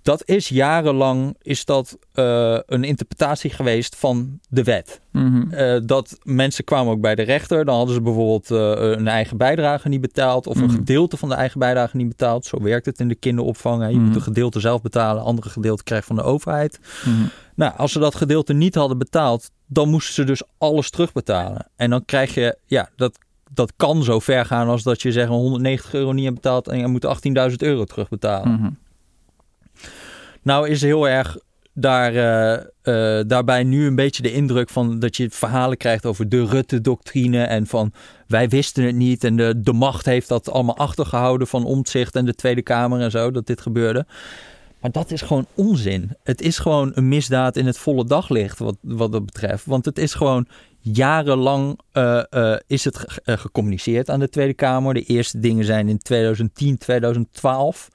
[0.09, 5.01] Dat is jarenlang is dat, eh, een interpretatie geweest van de wet.
[5.13, 5.51] Mhm.
[5.53, 7.65] Eh, dat mensen kwamen ook bij de rechter.
[7.65, 10.47] Dan hadden ze bijvoorbeeld eh, een eigen bijdrage niet betaald.
[10.47, 10.75] Of een Mhm.
[10.75, 12.47] gedeelte van de eigen bijdrage niet betaald.
[12.47, 13.83] Zo werkt het in de kinderopvang.
[13.83, 13.89] hè.
[13.89, 14.05] Je Mhm.
[14.05, 15.23] moet een gedeelte zelf betalen.
[15.23, 16.79] Andere gedeelte krijgt van de overheid.
[17.05, 17.27] Mhm.
[17.55, 19.51] Nou, als ze dat gedeelte niet hadden betaald.
[19.67, 21.67] Dan moesten ze dus alles terugbetalen.
[21.77, 23.19] En dan krijg je, ja, dat,
[23.53, 26.69] dat kan zo ver gaan als dat je zeggen 190 euro niet hebt betaald.
[26.69, 28.53] En je moet 18.000 euro terugbetalen.
[28.53, 28.71] Mhm.
[30.49, 31.37] Nou is heel erg
[31.73, 36.29] daar, eh, eh, daarbij nu een beetje de indruk van dat je verhalen krijgt over
[36.29, 37.93] de Rutte-doctrine en van
[38.27, 42.25] wij wisten het niet en de, de macht heeft dat allemaal achtergehouden van omzicht en
[42.25, 44.07] de Tweede Kamer en zo, dat dit gebeurde.
[44.81, 46.17] Maar dat is gewoon onzin.
[46.23, 49.67] Het is gewoon een misdaad in het volle daglicht wat, wat dat betreft.
[49.67, 50.47] Want het is gewoon
[50.81, 54.95] jarenlang eh, is het ge- gecommuniceerd aan de Tweede Kamer.
[54.95, 57.89] De eerste dingen zijn in 2010, 2012.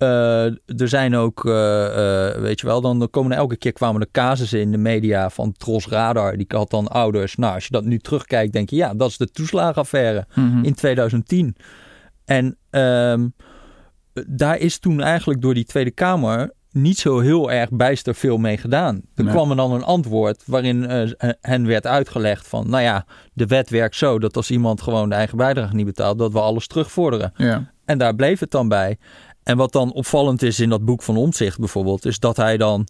[0.00, 0.44] Eh,
[0.80, 4.10] er zijn ook, eh, eh, weet je wel, dan komen er elke keer kwamen er
[4.12, 6.36] casussen in de media van Tros Radar.
[6.36, 7.36] Die had dan ouders.
[7.36, 10.64] Nou, als je dat nu terugkijkt, denk je, ja, dat is de toeslagenaffaire Mhm.
[10.64, 11.56] in 2010.
[12.24, 13.28] En ehm,
[14.28, 18.56] daar is toen eigenlijk door die Tweede Kamer niet zo heel erg bijster veel mee
[18.56, 19.00] gedaan.
[19.14, 19.32] Er Nee.
[19.32, 20.82] kwam er dan een antwoord waarin
[21.40, 25.14] hen werd uitgelegd van, nou ja, de wet werkt zo dat als iemand gewoon de
[25.14, 27.32] eigen bijdrage niet betaalt, dat we alles terugvorderen.
[27.36, 27.72] Ja.
[27.84, 28.98] En daar bleef het dan bij.
[29.50, 32.88] En wat dan opvallend is in dat boek van Omtzigt bijvoorbeeld, is dat hij dan,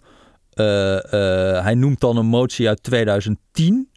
[0.50, 3.88] eh, eh, hij noemt dan een motie uit 2010,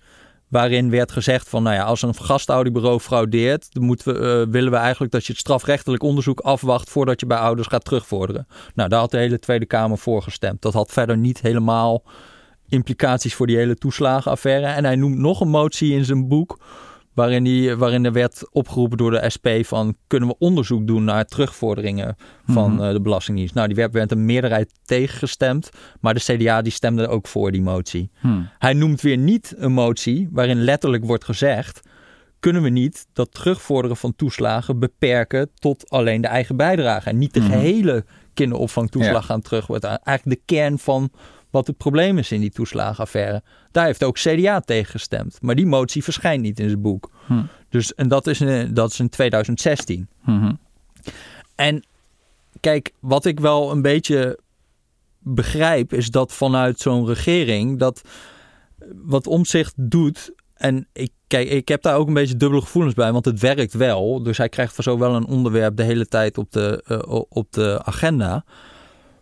[0.47, 4.71] Waarin werd gezegd van, nou ja, als een gastouderbureau fraudeert, dan moeten we, eh, willen
[4.71, 8.47] we eigenlijk dat je het strafrechtelijk onderzoek afwacht voordat je bij ouders gaat terugvorderen.
[8.75, 10.61] Nou, daar had de hele Tweede Kamer voor gestemd.
[10.61, 12.03] Dat had verder niet helemaal
[12.67, 14.65] implicaties voor die hele toeslagenaffaire.
[14.65, 16.59] En hij noemt nog een motie in zijn boek
[17.13, 21.25] Waarin, die, waarin er werd opgeroepen door de SP van kunnen we onderzoek doen naar
[21.25, 22.15] terugvorderingen
[22.47, 22.83] van Mhm.
[22.83, 23.53] eh, de Belastingdienst.
[23.53, 25.69] Nou, die werd, werd een meerderheid tegengestemd,
[26.01, 28.11] maar de CDA die stemde ook voor die motie.
[28.19, 28.41] Hm.
[28.59, 31.81] Hij noemt weer niet een motie waarin letterlijk wordt gezegd
[32.39, 37.33] kunnen we niet dat terugvorderen van toeslagen beperken tot alleen de eigen bijdrage en niet
[37.33, 37.51] de Mhm.
[37.51, 39.21] gehele kinderopvangtoeslag Ja.
[39.21, 39.69] gaan terug.
[39.69, 41.09] Eigenlijk de kern van
[41.53, 43.43] wat het probleem is in die toeslagenaffaire.
[43.71, 45.37] Daar heeft ook CDA tegen gestemd.
[45.41, 47.11] Maar die motie verschijnt niet in zijn boek.
[47.25, 47.43] Hm.
[47.69, 50.07] Dus, en dat is, in, dat is in 2016.
[50.25, 50.53] Mhm.
[51.55, 51.83] En
[52.59, 54.39] kijk, wat ik wel een beetje
[55.19, 58.01] begrijp, is dat vanuit zo'n regering dat
[58.95, 60.31] wat omzicht doet.
[60.53, 63.73] En ik, kijk, ik heb daar ook een beetje dubbele gevoelens bij, want het werkt
[63.73, 64.23] wel.
[64.23, 67.51] Dus hij krijgt voor zo wel een onderwerp de hele tijd op de, eh, op
[67.51, 68.45] de agenda.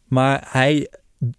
[0.07, 0.89] Maar hij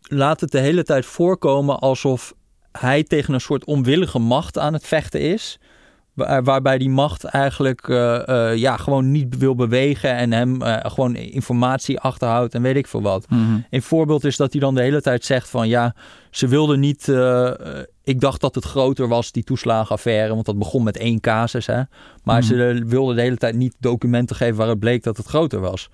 [0.03, 2.35] laat het de hele tijd voorkomen alsof
[2.79, 5.59] hij tegen een soort onwillige macht aan het vechten is.
[6.13, 10.91] Waar- waarbij die macht eigenlijk eh, eh, ja, gewoon niet wil bewegen en hem eh,
[10.91, 13.31] gewoon informatie achterhoudt en weet ik veel wat.
[13.31, 13.59] Mhm.
[13.71, 15.95] Een voorbeeld is dat hij dan de hele tijd zegt van ja,
[16.31, 17.09] ze wilden niet.
[18.05, 21.67] ik dacht dat het groter was, die toeslagenaffaire, want dat begon met één casus.
[21.67, 21.83] Hè?
[22.23, 22.47] Maar Mhm.
[22.47, 25.89] ze wilden de hele tijd niet documenten geven waaruit bleek dat het groter was.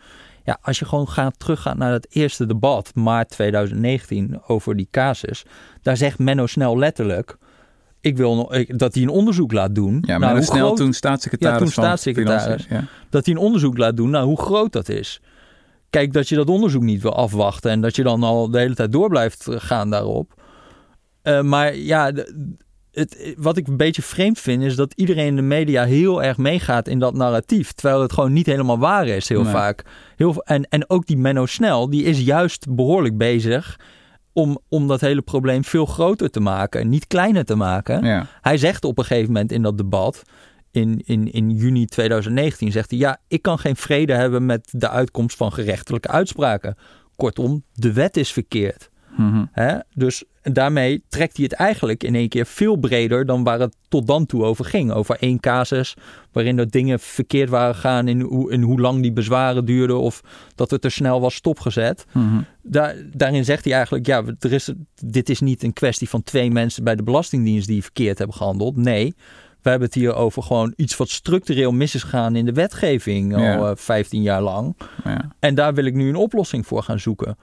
[0.49, 5.45] Ja, als je gewoon gaat teruggaat naar het eerste debat, maart 2019, over die casus,
[5.83, 7.37] daar zegt Menno Snel letterlijk.
[8.01, 9.93] Ik wil nog, ik- dat hij een onderzoek laat doen.
[9.95, 12.63] Ja, Nou, maar hoe snel groot- toen staatssecretaris Ja, toen staatssecretaris.
[12.65, 15.21] Financiën, dat hij een onderzoek laat doen naar hoe groot dat is.
[15.91, 18.75] Kijk, dat je dat onderzoek niet wil afwachten en dat je dan al de hele
[18.75, 20.43] tijd door blijft gaan daarop.
[21.23, 22.13] Eh, maar ja,
[22.99, 26.37] het, wat ik een beetje vreemd vind is dat iedereen in de media heel erg
[26.37, 27.73] meegaat in dat narratief.
[27.73, 29.53] Terwijl het gewoon niet helemaal waar is, heel Nee.
[29.53, 29.85] vaak.
[30.17, 33.79] Heel, en, en ook die Menno Snel, die is juist behoorlijk bezig
[34.33, 38.05] om, om dat hele probleem veel groter te maken en niet kleiner te maken.
[38.05, 38.27] Ja.
[38.41, 40.23] Hij zegt op een gegeven moment in dat debat,
[40.71, 42.99] in, in, in juni 2019, zegt hij...
[42.99, 46.77] ja, ik kan geen vrede hebben met de uitkomst van gerechtelijke uitspraken.
[47.17, 48.91] Kortom, de wet is verkeerd.
[49.17, 49.45] Mhm.
[49.53, 49.79] Hè?
[49.95, 54.07] Dus daarmee trekt hij het eigenlijk in één keer veel breder dan waar het tot
[54.07, 54.93] dan toe over ging.
[54.93, 55.97] Over één casus
[56.33, 60.23] waarin er dingen verkeerd waren gegaan in, hoe, in hoe lang die bezwaren duurden of
[60.55, 62.07] dat het er snel was stopgezet.
[62.13, 62.41] Mhm.
[62.63, 64.73] Daar, daarin zegt hij eigenlijk, ja, er is,
[65.05, 68.77] dit is niet een kwestie van twee mensen bij de Belastingdienst die verkeerd hebben gehandeld.
[68.77, 69.15] Nee,
[69.63, 73.35] we hebben het hier over gewoon iets wat structureel mis is gegaan in de wetgeving
[73.35, 74.77] al eh, 15 jaar lang.
[75.05, 75.33] Ja.
[75.39, 77.37] En daar wil ik nu een oplossing voor gaan zoeken.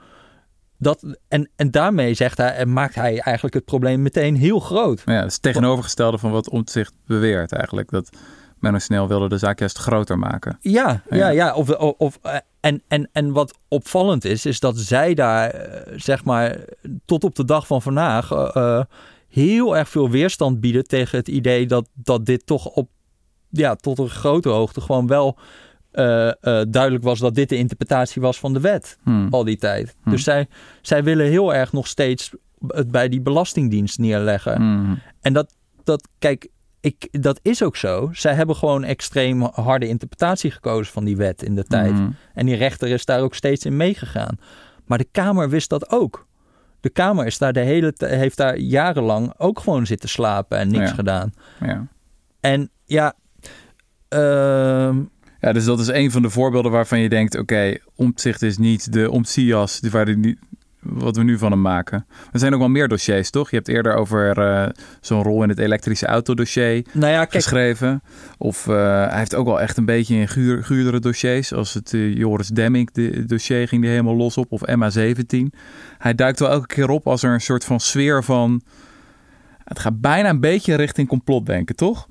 [0.78, 5.02] Dat, en, en daarmee zegt hij, en maakt hij eigenlijk het probleem meteen heel groot.
[5.06, 7.90] Ja, dat is het tegenovergestelde van wat Omtzigt beweert eigenlijk.
[7.90, 8.10] Dat
[8.58, 10.58] Menno Snel wilde de zaak juist groter maken.
[10.60, 11.28] Ja, ja, Ja.
[11.28, 11.54] ja.
[11.54, 15.92] Of, of, of, eh, en, en, en wat opvallend is, is dat zij daar, eh,
[15.96, 16.58] zeg maar,
[17.04, 18.80] tot op de dag van vandaag eh,
[19.28, 22.88] heel erg veel weerstand bieden tegen het idee dat, dat dit toch op,
[23.50, 25.38] ja, tot een grote hoogte gewoon wel
[26.70, 29.28] duidelijk was dat dit de interpretatie was van de wet Hmm.
[29.30, 29.96] al die tijd.
[30.02, 30.10] Hm.
[30.10, 30.46] Dus zij,
[30.82, 32.30] zij willen heel erg nog steeds
[32.68, 34.62] het bij die belastingdienst neerleggen.
[34.62, 34.94] Mhm.
[35.20, 35.54] En dat,
[35.84, 36.48] dat kijk,
[36.80, 38.10] ik, dat is ook zo.
[38.12, 41.94] Zij hebben gewoon extreem harde interpretatie gekozen van die wet in de tijd.
[42.34, 44.38] En die rechter is daar ook steeds in meegegaan.
[44.84, 46.26] Maar de Kamer wist dat ook.
[46.80, 50.88] De Kamer is daar de hele heeft daar jarenlang ook gewoon zitten slapen en niks
[50.88, 50.94] Ja.
[50.94, 51.32] gedaan.
[51.60, 51.86] Ja.
[52.40, 53.14] En ja,
[54.08, 55.02] ehm,
[55.46, 57.38] ja, dus dat is een van de voorbeelden waarvan je denkt...
[57.38, 60.38] oké, Omtzigt is niet de Omtsias die- waar die, niet-
[60.80, 62.06] wat we nu van hem maken.
[62.32, 63.50] Er zijn ook wel meer dossiers, toch?
[63.50, 64.68] Je hebt eerder over eh,
[65.00, 68.02] zo'n rol in het elektrische autodossier nou ja, geschreven.
[68.38, 68.74] Of eh,
[69.08, 71.52] hij heeft ook wel echt een beetje in guur, guurdere dossiers.
[71.52, 74.52] Als het eh, Joris Demming de, dossier ging die helemaal los op.
[74.52, 75.36] Of MA17.
[75.98, 78.62] Hij duikt wel elke keer op als er een soort van sfeer van...
[79.64, 82.08] Het gaat bijna een beetje richting complotdenken, toch?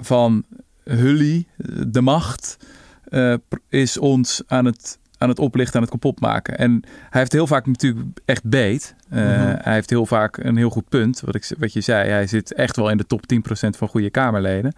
[0.00, 0.44] Van
[0.84, 1.46] Hully,
[1.86, 2.56] de macht,
[3.04, 3.34] eh,
[3.68, 6.58] is ons aan het, aan het oplichten, aan het kapot maken.
[6.58, 8.94] En hij heeft heel vaak natuurlijk echt beet.
[9.10, 9.56] Eh, Mhm.
[9.60, 11.20] Hij heeft heel vaak een heel goed punt.
[11.20, 14.10] Wat, ik, wat je zei, hij zit echt wel in de top 10% van goede
[14.10, 14.74] Kamerleden.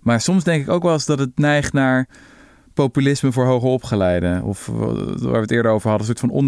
[0.00, 2.08] Maar soms denk ik ook wel eens dat het neigt naar
[2.74, 4.42] populisme voor hoger opgeleiden.
[4.42, 6.38] Of eh, waar we het eerder over hadden, een soort van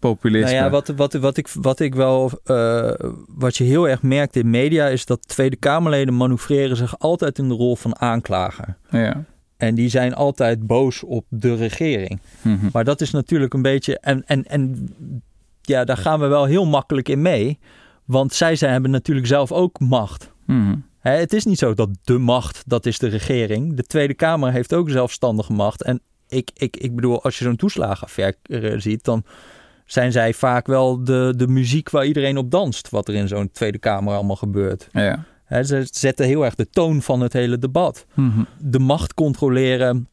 [0.00, 0.50] onderzoekspopulisme.
[0.50, 2.30] Nou ja, wat, wat, wat, ik, wat ik wel.
[2.44, 2.92] eh,
[3.26, 7.48] wat je heel erg merkt in media is dat Tweede Kamerleden manoeuvreren zich altijd in
[7.48, 8.76] de rol van aanklager.
[8.90, 9.24] ja.
[9.56, 12.20] En die zijn altijd boos op de regering.
[12.42, 12.68] Mhm.
[12.72, 13.98] Maar dat is natuurlijk een beetje.
[13.98, 14.92] En, en, en
[15.60, 17.58] ja, daar gaan we wel heel makkelijk in mee.
[18.04, 20.32] Want zij, zij hebben natuurlijk zelf ook macht.
[20.46, 20.76] Mhm.
[21.00, 23.74] Hè, het is niet zo dat de macht, dat is de regering.
[23.74, 25.82] De Tweede Kamer heeft ook zelfstandige macht.
[25.82, 29.24] En ik, ik, ik bedoel, als je zo'n toeslagenaffaire ziet, dan
[29.92, 32.88] zijn zij vaak wel de, de muziek waar iedereen op danst.
[32.88, 34.88] Wat er in zo'n Tweede Kamer allemaal gebeurt.
[34.92, 35.24] Ja.
[35.64, 38.06] Ze zetten heel erg de toon van het hele debat.
[38.14, 38.42] Mhm.
[38.58, 40.08] De macht controleren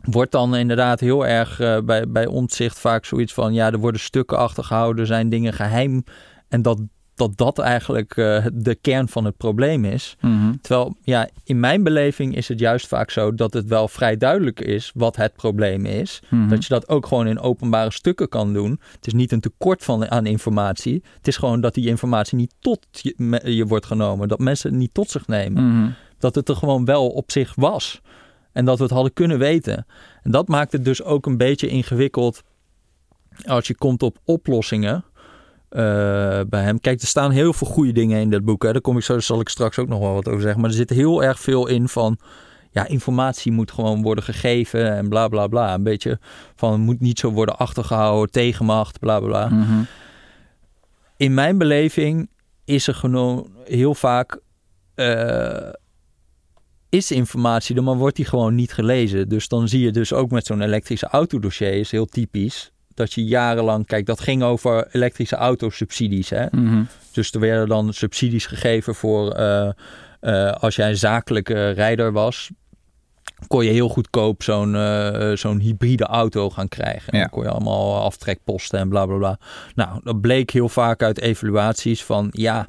[0.00, 3.54] wordt dan inderdaad heel erg eh, bij, bij ontzicht vaak zoiets van...
[3.54, 6.04] ja, er worden stukken achtergehouden, er zijn dingen geheim.
[6.48, 6.80] En dat
[7.18, 10.16] dat, dat eigenlijk eh, de kern van het probleem is.
[10.20, 10.54] Mhm.
[10.60, 13.34] Terwijl, ja, in mijn beleving is het juist vaak zo...
[13.34, 16.22] dat het wel vrij duidelijk is wat het probleem is.
[16.28, 16.48] Mhm.
[16.48, 18.80] Dat je dat ook gewoon in openbare stukken kan doen.
[18.94, 21.02] Het is niet een tekort van, aan informatie.
[21.16, 24.28] Het is gewoon dat die informatie niet tot je, me- je wordt genomen.
[24.28, 25.90] Dat mensen het niet tot zich nemen Mhm.
[26.18, 28.00] dat het er gewoon wel op zich was.
[28.52, 29.86] En dat we het hadden kunnen weten.
[30.22, 32.42] En dat maakt het dus ook een beetje ingewikkeld
[33.46, 35.04] als je komt op oplossingen
[35.68, 35.80] eh,
[36.48, 36.80] bij hem.
[36.80, 38.62] Kijk, er staan heel veel goede dingen in dat boek.
[38.62, 38.72] Hè.
[38.72, 40.60] Daar kom ik zo, zal ik straks ook nog wel wat over zeggen.
[40.60, 42.18] Maar er zit heel erg veel in van.
[42.70, 45.74] Ja, informatie moet gewoon worden gegeven en bla bla bla.
[45.74, 46.18] Een beetje
[46.56, 49.80] van het moet niet zo worden achtergehouden, tegenmacht, bla bla bla Mhm.
[51.16, 52.28] in mijn beleving
[52.64, 54.40] is er gewoon heel vaak
[54.94, 55.68] eh,
[56.88, 59.28] is informatie er, maar wordt die gewoon niet gelezen.
[59.28, 63.24] Dus dan zie je dus ook met zo'n elektrische autodossier is heel typisch dat je
[63.24, 66.30] jarenlang kijk dat ging over elektrische autosubsidies.
[66.30, 66.46] Hè?
[66.50, 66.82] Mhm.
[67.12, 69.70] Dus er werden dan subsidies gegeven voor eh,
[70.20, 72.50] eh, als jij een zakelijke rijder was.
[73.46, 77.12] Kon je heel goedkoop zo'n eh, zo'n hybride auto gaan krijgen.
[77.12, 77.24] En Ja.
[77.24, 79.38] Dan kon je allemaal aftrekposten en bla bla bla.
[79.74, 82.68] Nou, dat bleek heel vaak uit evaluaties van ja,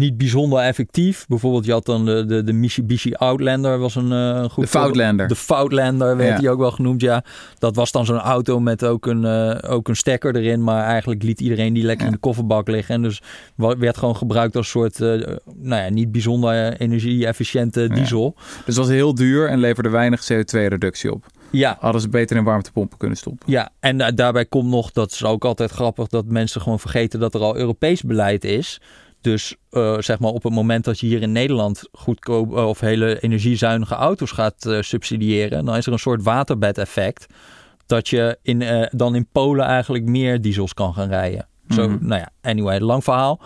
[0.00, 1.26] niet bijzonder effectief.
[1.28, 5.28] Bijvoorbeeld, je had dan de, de, de Mitsubishi Outlander, was een, een goed De Foutlander.
[5.28, 6.38] de Foutlander werd Ja.
[6.38, 7.24] die ook wel genoemd, ja.
[7.58, 10.64] Dat was dan zo'n auto met ook een, eh, ook een stekker erin.
[10.64, 12.10] Maar eigenlijk liet iedereen die lekker Ja.
[12.10, 12.94] in de kofferbak liggen.
[12.94, 13.22] En dus
[13.56, 15.08] werd gewoon gebruikt als soort, eh,
[15.56, 18.34] nou ja, niet bijzonder energie-efficiënte diesel.
[18.36, 21.26] Dus het was heel duur en leverde weinig CO2-reductie op.
[21.50, 21.76] Ja.
[21.80, 23.52] Hadden ze beter in warmtepompen kunnen stoppen.
[23.52, 27.20] Ja, en da- daarbij komt nog, dat is ook altijd grappig, dat mensen gewoon vergeten
[27.20, 28.80] dat er al Europees beleid is.
[29.20, 32.80] Dus eh, zeg maar op het moment dat je hier in Nederland goedkoop eh, of
[32.80, 37.26] hele energiezuinige auto's gaat eh, subsidiëren, dan is er een soort waterbed-effect.
[37.86, 41.48] Dat je in, dan in Polen eigenlijk meer diesels kan gaan rijden.
[41.68, 42.06] Zo, Mhm.
[42.06, 43.40] nou ja, anyway, lang verhaal.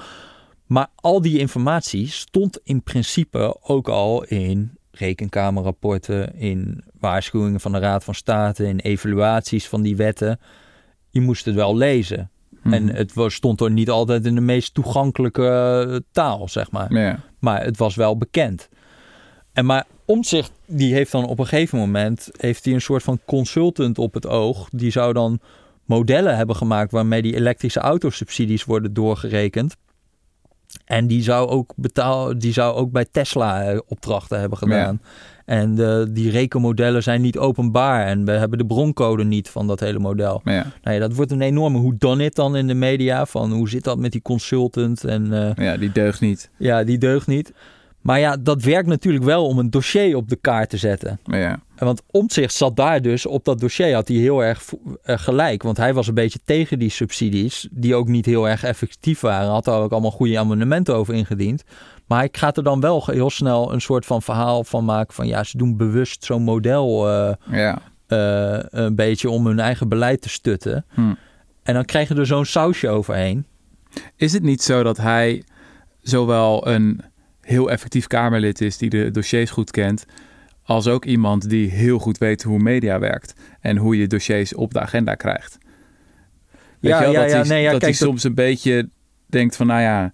[0.66, 7.78] Maar al die informatie stond in principe ook al in rekenkamerrapporten, in waarschuwingen van de
[7.78, 10.40] Raad van State, in evaluaties van die wetten.
[11.10, 12.30] Je moest het wel lezen.
[12.64, 12.74] Mhm.
[12.74, 15.48] En het was, stond er niet altijd in de meest toegankelijke
[15.88, 16.92] eh, taal, zeg maar.
[16.92, 17.20] Ja.
[17.38, 18.68] Maar het was wel bekend.
[19.52, 22.30] En maar Omtzigt, die heeft dan op een gegeven moment...
[22.36, 24.68] heeft hij een soort van consultant op het oog.
[24.70, 25.40] Die zou dan
[25.84, 26.92] modellen hebben gemaakt...
[26.92, 29.76] waarmee die elektrische autosubsidies worden doorgerekend.
[30.84, 35.00] En die zou ook, betaal, die zou ook bij Tesla eh, opdrachten hebben gedaan.
[35.44, 38.06] En eh, die rekenmodellen zijn niet openbaar.
[38.06, 40.40] En we hebben de broncode niet van dat hele model.
[40.44, 40.66] Ja.
[40.82, 43.26] Nou ja, dat wordt een enorme hoe dan it dan in de media.
[43.26, 45.04] Van hoe zit dat met die consultant?
[45.04, 46.50] En eh, ja, die deugt niet.
[46.58, 47.52] ja, die deugt niet.
[48.04, 51.20] Maar ja, dat werkt natuurlijk wel om een dossier op de kaart te zetten.
[51.24, 51.60] Ja.
[51.76, 55.62] En Want Omtzigt zat daar dus op dat dossier, had hij heel erg eh, gelijk.
[55.62, 59.50] Want hij was een beetje tegen die subsidies, die ook niet heel erg effectief waren.
[59.50, 61.64] Had daar ook allemaal goede amendementen over ingediend.
[62.06, 65.26] Maar hij gaat er dan wel heel snel een soort van verhaal van maken van
[65.26, 67.82] ja, ze doen bewust zo'n model eh, Ja.
[68.06, 70.84] eh, een beetje om hun eigen beleid te stutten.
[70.94, 71.14] Hm.
[71.62, 73.46] En dan krijg je er zo'n sausje overheen.
[74.16, 75.44] Is het niet zo dat hij
[76.00, 77.00] zowel een
[77.40, 80.04] heel effectief Kamerlid is die de dossiers goed kent,
[80.62, 84.72] als ook iemand die heel goed weet hoe media werkt en hoe je dossiers op
[84.72, 85.58] de agenda krijgt?
[86.80, 88.34] Weet Ja, wel, ja, dat ja, hij, nee, ja, dat hij kijk, dat- soms een
[88.34, 88.88] beetje
[89.26, 90.12] denkt van, nou ja,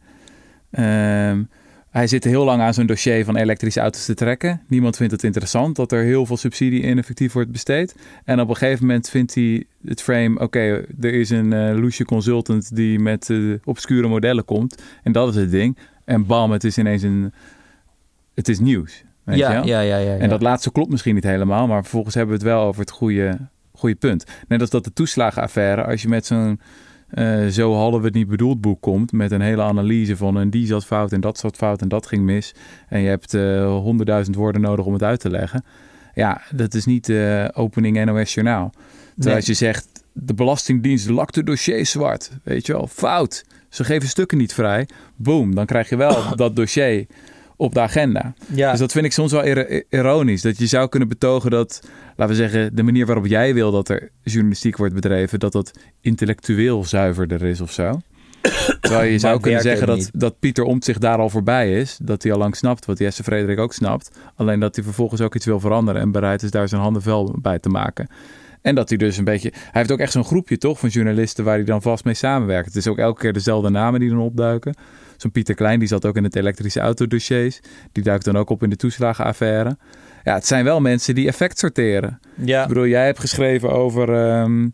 [0.71, 1.43] ehm,
[1.91, 4.61] hij zit heel lang aan zo'n dossier van elektrische auto's te trekken.
[4.69, 7.95] Niemand vindt het interessant dat er heel veel subsidie ineffectief wordt besteed.
[8.25, 12.77] En op een gegeven moment vindt hij het frame, oké, er is een loesje consultant
[12.77, 14.83] die met eh, obscure modellen komt.
[15.03, 15.79] En dat is het ding.
[16.05, 17.33] En bam, het is ineens een,
[18.35, 19.05] het is nieuws.
[19.25, 19.67] Weet je Ja, wel?
[19.67, 20.19] ja, ja, ja, ja.
[20.19, 22.91] En dat laatste klopt misschien niet helemaal, maar vervolgens hebben we het wel over het
[22.91, 23.39] goede,
[23.73, 24.25] goede punt.
[24.49, 26.61] Net als dat de toeslagenaffaire, als je met zo'n
[27.11, 30.51] eh, zo hadden we het niet bedoeld boek komt, met een hele analyse van en
[30.51, 32.55] die zat fout en dat zat fout en dat ging mis.
[32.89, 33.33] En je hebt
[33.83, 35.65] honderdduizend woorden nodig om het uit te leggen.
[36.15, 38.71] Ja, dat is niet eh opening NOS Journaal.
[38.71, 39.35] Terwijl Nee.
[39.35, 43.45] als je zegt, de Belastingdienst lakte dossier zwart, weet je wel, fout.
[43.69, 44.89] Ze geven stukken niet vrij.
[45.17, 47.07] Boom, dan krijg je wel dat dossier
[47.61, 48.35] op de agenda.
[48.55, 48.71] ja.
[48.71, 50.43] Dus dat vind ik soms wel ir- ironisch.
[50.43, 51.81] Dat je zou kunnen betogen dat,
[52.17, 55.71] laten we zeggen, de manier waarop jij wil dat er journalistiek wordt bedreven, dat dat
[56.01, 58.01] intellectueel zuiverder is of zo.
[58.81, 61.99] Terwijl je zou kunnen zeggen dat, dat Pieter Omtzigt daar al voorbij is.
[62.03, 64.11] Dat hij al lang snapt wat Jesse Frederik ook snapt.
[64.35, 67.39] Alleen dat hij vervolgens ook iets wil veranderen en bereid is daar zijn handen vuil
[67.43, 68.09] bij te maken.
[68.63, 69.51] En dat hij dus een beetje...
[69.55, 72.67] Hij heeft ook echt zo'n groepje toch van journalisten waar hij dan vast mee samenwerkt.
[72.67, 74.75] Het is ook elke keer dezelfde namen die dan opduiken.
[75.17, 77.61] Zo'n Pieter Klein, die zat ook in het elektrische autodossiers.
[77.93, 79.77] Die duikt dan ook op in de toeslagenaffaire.
[80.25, 82.21] Ja, het zijn wel mensen die effect sorteren.
[82.45, 84.69] Ja, Ik bedoel, jij hebt geschreven over ehm,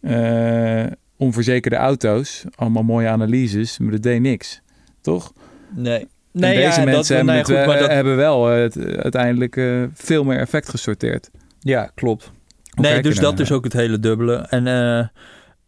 [0.00, 2.44] eh, onverzekerde auto's.
[2.54, 4.60] Allemaal mooie analyses, maar dat deed niks.
[5.00, 5.32] Toch?
[5.74, 5.98] nee.
[5.98, 8.50] En Nee, deze ja, mensen dat, hebben, nee, het goed, wel- maar dat, hebben wel
[8.50, 11.30] eh, het, uiteindelijk eh, veel meer effect gesorteerd.
[11.60, 12.32] Ja, klopt.
[12.74, 14.34] Nee, dus dat is ook het hele dubbele.
[14.36, 14.98] En eh,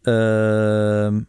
[0.01, 1.21] ehm,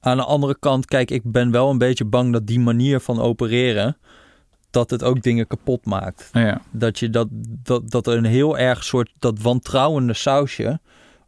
[0.00, 3.20] aan de andere kant, kijk, ik ben wel een beetje bang dat die manier van
[3.20, 3.96] opereren,
[4.70, 6.28] dat het ook dingen kapot maakt.
[6.32, 7.28] Ja, Dat, je dat,
[7.62, 10.80] dat, dat er een heel erg soort, dat wantrouwende sausje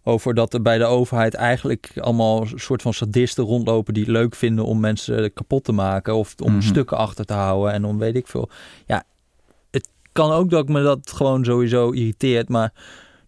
[0.04, 4.12] over dat er bij de overheid eigenlijk allemaal een soort van sadisten rondlopen die het
[4.12, 6.60] leuk vinden om mensen kapot te maken of om Mhm.
[6.62, 8.48] stukken achter te houden en om weet ik veel.
[8.86, 9.02] Ja,
[9.70, 12.72] het kan ook dat me dat gewoon sowieso irriteert, maar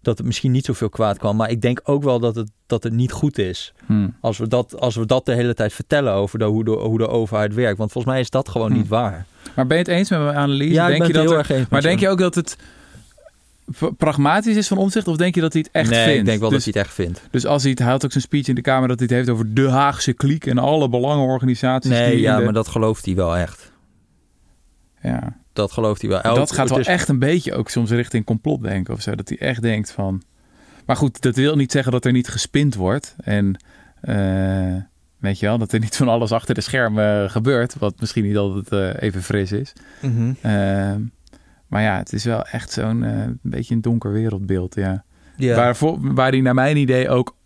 [0.05, 1.37] dat het misschien niet zoveel kwaad kwam.
[1.37, 3.73] Maar ik denk ook wel dat het, dat het niet goed is.
[3.87, 4.09] Hm.
[4.21, 6.99] Als we, dat, als we dat de hele tijd vertellen over de, hoe, de, hoe
[6.99, 7.79] de overheid werkt.
[7.79, 8.77] Want volgens mij is dat gewoon Hm.
[8.77, 9.27] niet waar.
[9.55, 10.73] Maar ben je het eens met mijn analyse?
[10.73, 11.69] Ja, ik denk ben je het heel er- erg eens.
[11.69, 12.57] maar denk je ook dat het
[13.99, 15.09] pragmatisch is van omzicht?
[15.09, 16.19] Of denk je dat hij het echt nee, vindt?
[16.19, 17.23] ik denk wel dus, dat hij het echt vindt.
[17.31, 19.29] dus als hij het, had ook zijn speech in de Kamer dat hij het heeft
[19.31, 21.91] over de Haagse kliek en alle belangenorganisaties.
[21.91, 23.73] Nee, die ja, de- maar dat gelooft hij wel echt.
[25.03, 25.43] ja.
[25.55, 26.35] Dat gelooft hij wel.
[26.35, 29.15] dat gaat wel is- echt een beetje ook soms richting complotdenken of zo.
[29.15, 30.23] Dat hij echt denkt van...
[30.87, 33.15] Maar goed, dat wil niet zeggen dat er niet gespind wordt.
[33.23, 33.57] En
[34.01, 34.75] eh,
[35.19, 37.75] weet je wel, dat er niet van alles achter de schermen gebeurt.
[37.79, 39.73] Wat misschien niet altijd eh, even fris is.
[40.03, 40.33] Mhm.
[40.41, 41.01] Ehm,
[41.67, 44.75] maar ja, het is wel echt zo'n eh, beetje een donker wereldbeeld.
[44.75, 45.05] Ja.
[45.37, 45.57] Ja.
[45.57, 47.37] Waar, voor, waar die naar mijn idee ook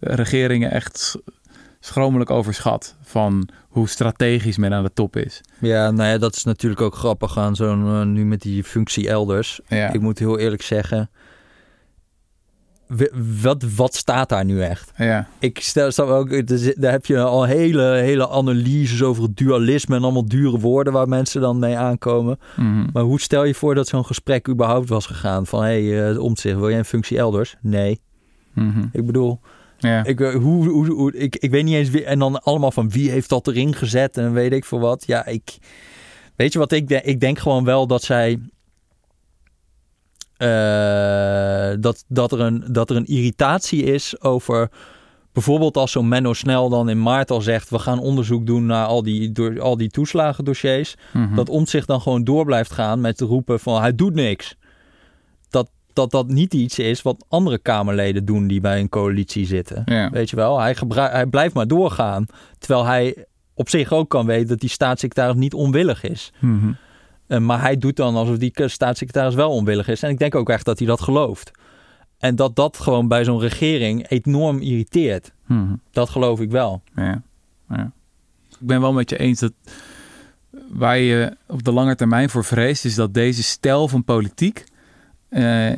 [0.00, 1.18] regeringen echt
[1.86, 2.96] schromelijk overschat.
[3.02, 5.40] Van hoe strategisch men aan de top is.
[5.60, 9.08] ja, nou ja, dat is natuurlijk ook grappig aan zo'n eh, nu met die functie
[9.08, 9.60] elders.
[9.68, 11.10] Ja, Ik moet heel eerlijk zeggen.
[13.42, 14.92] Wat, wat staat daar nu echt?
[14.96, 15.28] ja.
[15.38, 16.46] Ik stel, stel ook,
[16.80, 21.08] daar heb je al hele, hele analyses over het dualisme en allemaal dure woorden waar
[21.08, 22.38] mensen dan mee aankomen.
[22.56, 22.86] Mhm.
[22.92, 25.46] Maar hoe stel je voor dat zo'n gesprek überhaupt was gegaan?
[25.46, 27.56] Van hé, hey, uh, omtzigt, wil jij een functie elders?
[27.60, 28.00] Nee.
[28.52, 28.84] Mhm.
[28.92, 29.40] Ik bedoel,
[29.78, 30.04] ja.
[30.04, 32.04] ik, eh, hoe, hoe, hoe, ik, ik weet niet eens wie.
[32.04, 35.04] En dan allemaal van wie heeft dat erin gezet en weet ik veel wat.
[35.06, 35.56] Ja, ik.
[36.36, 37.04] Weet je wat ik denk?
[37.04, 38.38] Ik denk gewoon wel dat zij.
[40.36, 44.70] eh, dat, dat, er een, dat er een irritatie is over.
[45.32, 47.70] Bijvoorbeeld als zo'n Menno Snel dan in maart al zegt...
[47.70, 50.94] we gaan onderzoek doen naar al die, door, al die toeslagendossiers.
[51.12, 51.34] Mhm.
[51.34, 54.56] Dat Omtzigt dan gewoon door blijft gaan met roepen van hij doet niks.
[55.96, 59.82] Dat dat, niet iets is wat andere Kamerleden doen die bij een coalitie zitten.
[59.84, 60.10] Ja.
[60.10, 62.26] Weet je wel, hij, gebruik, hij blijft maar doorgaan.
[62.58, 66.32] Terwijl hij op zich ook kan weten dat die staatssecretaris niet onwillig is.
[66.38, 66.72] Mhm.
[67.26, 70.02] Eh, maar hij doet dan alsof die staatssecretaris wel onwillig is.
[70.02, 71.50] En ik denk ook echt dat hij dat gelooft.
[72.18, 75.32] En dat dat gewoon bij zo'n regering enorm irriteert.
[75.46, 75.74] Mhm.
[75.90, 76.82] Dat geloof ik wel.
[76.94, 77.22] Ja.
[77.68, 77.92] ja.
[78.60, 79.52] Ik ben wel met je eens dat
[80.68, 84.64] waar je op de lange termijn voor vreest, is dat deze stijl van politiek
[85.28, 85.70] eh,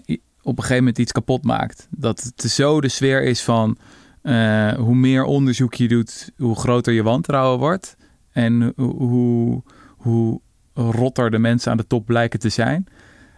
[0.42, 1.86] op een gegeven moment iets kapot maakt.
[1.90, 3.76] Dat het zo de sfeer is van
[4.22, 7.96] eh, hoe meer onderzoek je doet, hoe groter je wantrouwen wordt.
[8.32, 9.62] En hoe,
[9.96, 10.40] hoe,
[10.74, 12.86] rotter de mensen aan de top blijken te zijn.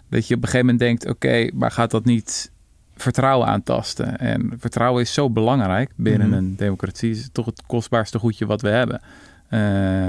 [0.09, 2.51] Dat je op een gegeven moment denkt, oké, maar gaat dat niet
[2.97, 4.19] vertrouwen aantasten?
[4.19, 6.37] En vertrouwen is zo belangrijk binnen Mhm.
[6.39, 7.11] een democratie.
[7.11, 9.01] is toch het kostbaarste goedje wat we hebben.
[9.49, 10.09] Eh,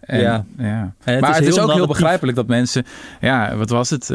[0.00, 0.44] en, Ja.
[0.58, 0.94] ja.
[1.04, 2.84] En maar het is ook heel begrijpelijk dat mensen...
[3.20, 4.10] Ja, wat was het?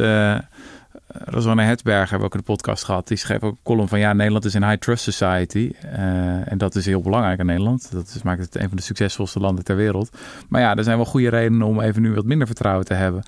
[1.24, 3.08] Rosanne Hetberg hebben we ook in de podcast gehad.
[3.08, 4.00] Die schreef ook een column van...
[4.00, 5.72] Ja, Nederland is een high trust society.
[5.82, 7.92] Eh, en dat is heel belangrijk in Nederland.
[7.92, 10.18] Dat is, maakt het een van de succesvolste landen ter wereld.
[10.50, 13.24] Maar ja, er zijn wel goede redenen om even nu wat minder vertrouwen te hebben.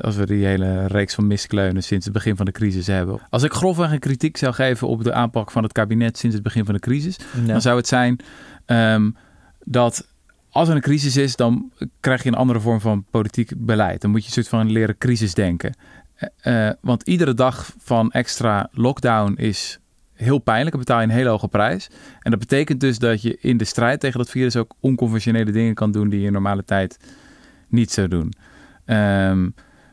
[0.00, 3.20] Als we die hele reeks van miskleunen sinds het begin van de crisis hebben.
[3.30, 6.44] Als ik grofweg een kritiek zou geven op de aanpak van het kabinet sinds het
[6.44, 7.18] begin van de crisis...
[7.34, 7.52] Ja.
[7.52, 8.18] dan zou het zijn
[8.64, 9.10] ehm,
[9.64, 10.06] dat
[10.50, 11.70] als er een crisis is, dan
[12.00, 14.00] krijg je een andere vorm van politiek beleid.
[14.00, 15.74] Dan moet je een soort van leren crisis denken.
[16.16, 19.78] Eh, eh, want iedere dag van extra lockdown is
[20.12, 20.70] heel pijnlijk.
[20.70, 21.90] Dan betaal je een hele hoge prijs.
[22.20, 25.74] En dat betekent dus dat je in de strijd tegen dat virus ook onconventionele dingen
[25.74, 26.98] kan doen die je in normale tijd
[27.68, 28.32] niet zou doen.
[28.84, 29.48] Ehm,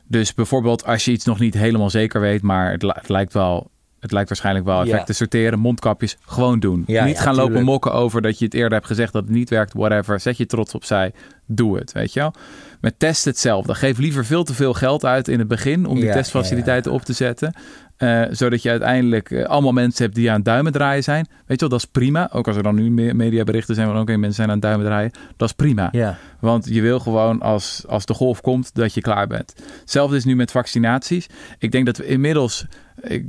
[0.07, 3.33] dus bijvoorbeeld als je iets nog niet helemaal zeker weet, maar het, li- het lijkt
[3.33, 3.71] wel.
[4.03, 5.03] Het lijkt waarschijnlijk wel effect Ja.
[5.03, 5.59] te sorteren.
[5.59, 6.83] Mondkapjes gewoon doen.
[6.87, 9.31] Ja, niet ja, gaan lopen mokken over dat je het eerder hebt gezegd dat het
[9.31, 9.73] niet werkt.
[9.73, 10.19] Whatever.
[10.19, 11.11] Zet je trots opzij.
[11.45, 11.91] Doe het.
[11.91, 12.33] Weet je wel.
[12.81, 13.75] Met test hetzelfde.
[13.75, 17.13] Geef liever veel te veel geld uit in het begin om die testfaciliteiten op te
[17.13, 17.53] zetten.
[17.97, 21.25] Eh, zodat je uiteindelijk eh, allemaal mensen hebt die aan duimen draaien zijn.
[21.27, 22.29] Weet je wel, dat is prima.
[22.31, 25.11] Ook als er dan nu me- mediaberichten zijn van oké, mensen zijn aan duimen draaien.
[25.37, 25.89] Dat is prima.
[25.91, 26.17] Ja.
[26.39, 29.53] Want je wil gewoon als, als de golf komt dat je klaar bent.
[29.79, 31.27] Hetzelfde is nu met vaccinaties.
[31.59, 32.65] Ik denk dat we inmiddels.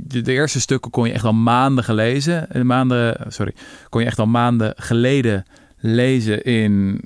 [0.01, 2.49] De eerste stukken kon je echt al maanden gelezen.
[2.51, 3.53] eh, Maanden, sorry.
[3.89, 5.45] Kon je echt al maanden geleden
[5.77, 7.01] lezen in.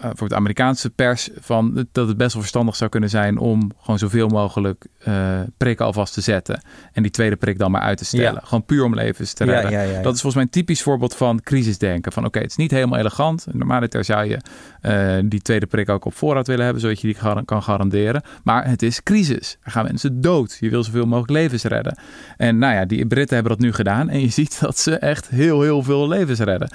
[0.00, 1.28] Ah, voor de Amerikaanse pers.
[1.40, 5.86] Van dat het best wel verstandig zou kunnen zijn om gewoon zoveel mogelijk eh, prikken
[5.86, 6.62] alvast te zetten.
[6.92, 8.32] En die tweede prik dan maar uit te stellen.
[8.32, 8.40] Ja.
[8.44, 9.70] Gewoon puur om levens te redden.
[9.70, 10.02] ja, ja, ja.
[10.02, 12.12] Dat is volgens mij een typisch voorbeeld van crisisdenken.
[12.12, 13.46] Van oké, het is niet helemaal elegant.
[13.52, 14.38] Normaliter zou je
[14.80, 18.22] eh, die tweede prik ook op voorraad willen hebben, zodat je die gar- kan garanderen.
[18.44, 19.56] Maar het is crisis.
[19.62, 20.56] Er gaan mensen dood.
[20.60, 21.98] Je wil zoveel mogelijk levens redden.
[22.36, 24.08] En nou ja, die Britten hebben dat nu gedaan.
[24.08, 26.70] En je ziet dat ze echt heel, heel veel levens redden.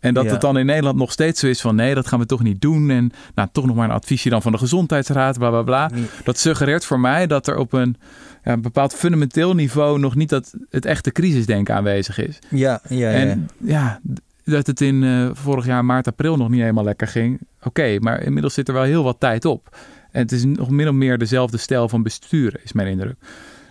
[0.00, 0.30] En dat Ja.
[0.30, 2.60] het dan in Nederland nog steeds zo is van nee, dat gaan we toch niet
[2.60, 2.90] doen.
[2.90, 5.90] En nou, toch nog maar een adviesje dan van de gezondheidsraad, bla bla bla.
[6.24, 7.96] Dat suggereert voor mij dat er op een,
[8.44, 12.38] ja, een bepaald fundamenteel niveau nog niet dat het echte crisisdenken aanwezig is.
[12.48, 13.10] Ja, ja, ja.
[13.10, 14.00] En ja,
[14.44, 17.40] dat het in eh, vorig jaar maart, april nog niet helemaal lekker ging.
[17.62, 19.76] Oké, maar inmiddels zit er wel heel wat tijd op.
[20.12, 23.16] En het is nog min of meer dezelfde stijl van besturen, is mijn indruk.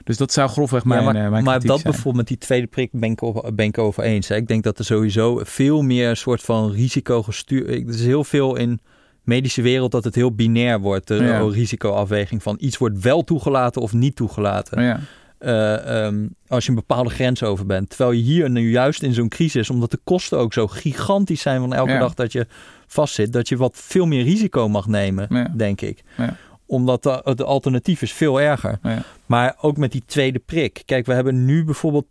[0.05, 1.81] Dus dat zou grofweg mijn, ja, eh, maar, mijn maar dat zijn.
[1.83, 4.27] bijvoorbeeld met die tweede prik ben ik, over, ben ik over eens.
[4.27, 4.35] Hè.
[4.35, 7.67] Ik denk dat er sowieso veel meer een soort van risico gestuurd...
[7.67, 8.79] Er is heel veel in
[9.23, 11.07] medische wereld dat het heel binair wordt.
[11.07, 11.39] De Ja.
[11.39, 14.83] risicoafweging van iets wordt wel toegelaten of niet toegelaten.
[14.83, 14.99] Ja,
[15.37, 17.89] Eh, ehm, als je een bepaalde grens over bent.
[17.89, 21.59] Terwijl je hier nu juist in zo'n crisis, omdat de kosten ook zo gigantisch zijn
[21.59, 21.99] van elke Ja.
[21.99, 22.47] dag dat je
[22.87, 26.03] vastzit, dat je wat veel meer risico mag nemen, denk ik.
[26.65, 28.79] Omdat de, het alternatief is veel erger.
[28.83, 29.03] ja.
[29.25, 30.81] Maar ook met die tweede prik.
[30.85, 32.05] Kijk, we hebben nu bijvoorbeeld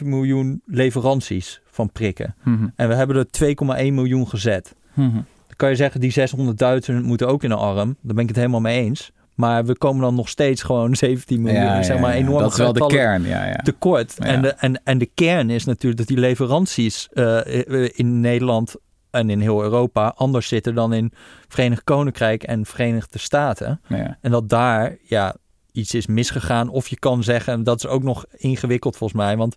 [0.00, 2.34] 2,7 miljoen leveranties van prikken.
[2.42, 2.68] Mhm.
[2.76, 4.74] En we hebben er 2,1 miljoen gezet.
[4.94, 5.12] Mhm.
[5.14, 7.96] Dan kan je zeggen, die 600.000 moeten ook in een arm.
[8.00, 9.12] Daar ben ik het helemaal mee eens.
[9.34, 11.62] Maar we komen dan nog steeds gewoon 17 miljoen.
[11.62, 12.16] Ja, zeg maar ja.
[12.16, 13.56] enorme Dat is wel de kern, ja, ja.
[13.56, 14.18] tekort.
[14.18, 18.74] En, de, en, en de kern is natuurlijk dat die leveranties eh, in Nederland
[19.10, 21.12] en in heel Europa anders zitten dan in
[21.48, 23.80] Verenigd Koninkrijk en Verenigde Staten.
[23.86, 24.18] ja.
[24.20, 25.34] En dat daar ja,
[25.72, 26.68] iets is misgegaan.
[26.68, 29.36] Of je kan zeggen, en dat is ook nog ingewikkeld volgens mij.
[29.36, 29.56] Want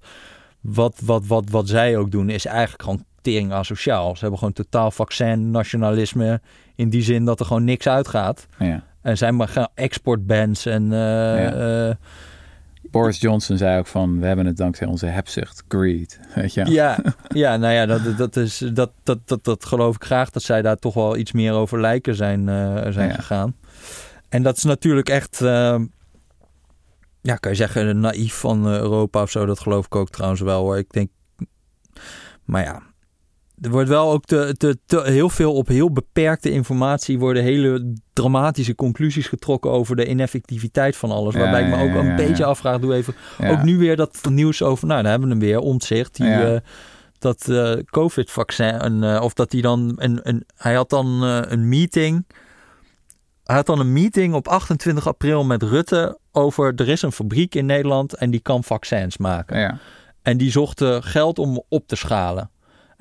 [0.62, 4.14] wat, wat, wat, wat zij ook doen is eigenlijk gewoon tering asociaal.
[4.14, 6.42] Ze hebben gewoon totaal vaccin-nationalisme
[6.76, 8.48] in die zin dat er gewoon niks uitgaat.
[8.60, 8.84] ja.
[9.02, 10.84] En zijn maar gaan exportbans en...
[10.94, 10.98] eh,
[11.44, 11.52] Ja.
[11.90, 11.96] eh,
[12.94, 16.20] Boris Johnson zei ook van, we hebben het dankzij onze hebzucht, greed.
[16.36, 16.66] Weet je?
[16.66, 20.44] Ja, ja, nou ja, dat, dat, is, dat, dat, dat, dat geloof ik graag dat
[20.44, 23.16] zij daar toch wel iets meer over lijken zijn, eh, zijn Ja.
[23.16, 23.56] gegaan.
[24.30, 25.80] En dat is natuurlijk echt, eh,
[27.22, 29.46] ja, kan je zeggen, naïef van Europa of zo.
[29.46, 30.78] Dat geloof ik ook trouwens wel hoor.
[30.78, 31.10] Ik denk,
[32.44, 32.82] maar ja,
[33.62, 37.94] er wordt wel ook te, te, te, heel veel op heel beperkte informatie worden hele
[38.14, 41.34] dramatische conclusies getrokken over de ineffectiviteit van alles.
[41.34, 43.96] Ja, Waarbij ik me ook ja, een ja, beetje afvraag, doe even ook nu weer
[43.96, 46.16] dat nieuws over, nou, daar hebben we hem weer, omzicht.
[46.16, 46.60] Die, eh,
[47.20, 52.26] dat eh, COVID-vaccin, eh, of dat hij dan, een, een, hij had dan een meeting.
[53.44, 57.56] Hij had dan een meeting op 28 april met Rutte over, er is een fabriek
[57.56, 59.60] in Nederland en die kan vaccins maken.
[59.60, 59.78] Ja.
[60.22, 62.50] En die zochten geld om op te schalen.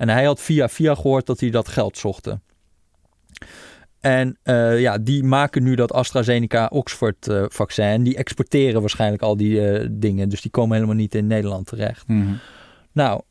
[0.03, 2.41] En hij had via via gehoord dat hij dat geld zochten.
[3.99, 7.85] En eh, ja, die maken nu dat AstraZeneca-Oxford-vaccin.
[7.85, 10.29] en die exporteren waarschijnlijk al die eh, dingen.
[10.29, 12.07] Dus die komen helemaal niet in Nederland terecht.
[12.07, 12.33] Mhm.
[12.91, 13.21] Nou,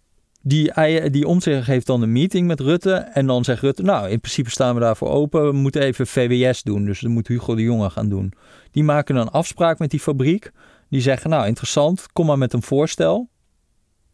[0.43, 2.93] die, die omzicht heeft dan een meeting met Rutte.
[2.95, 5.47] En dan zegt Rutte, nou, in principe staan we daarvoor open.
[5.47, 6.85] We moeten even VWS doen.
[6.85, 8.33] Dus dat moet Hugo de Jonge gaan doen.
[8.71, 10.51] Die maken een afspraak met die fabriek.
[10.89, 12.07] Die zeggen, nou, interessant.
[12.13, 13.31] Kom maar met een voorstel.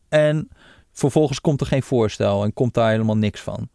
[0.09, 0.49] En
[0.99, 2.45] vervolgens komt er geen voorstel.
[2.45, 3.69] En komt daar helemaal niks van.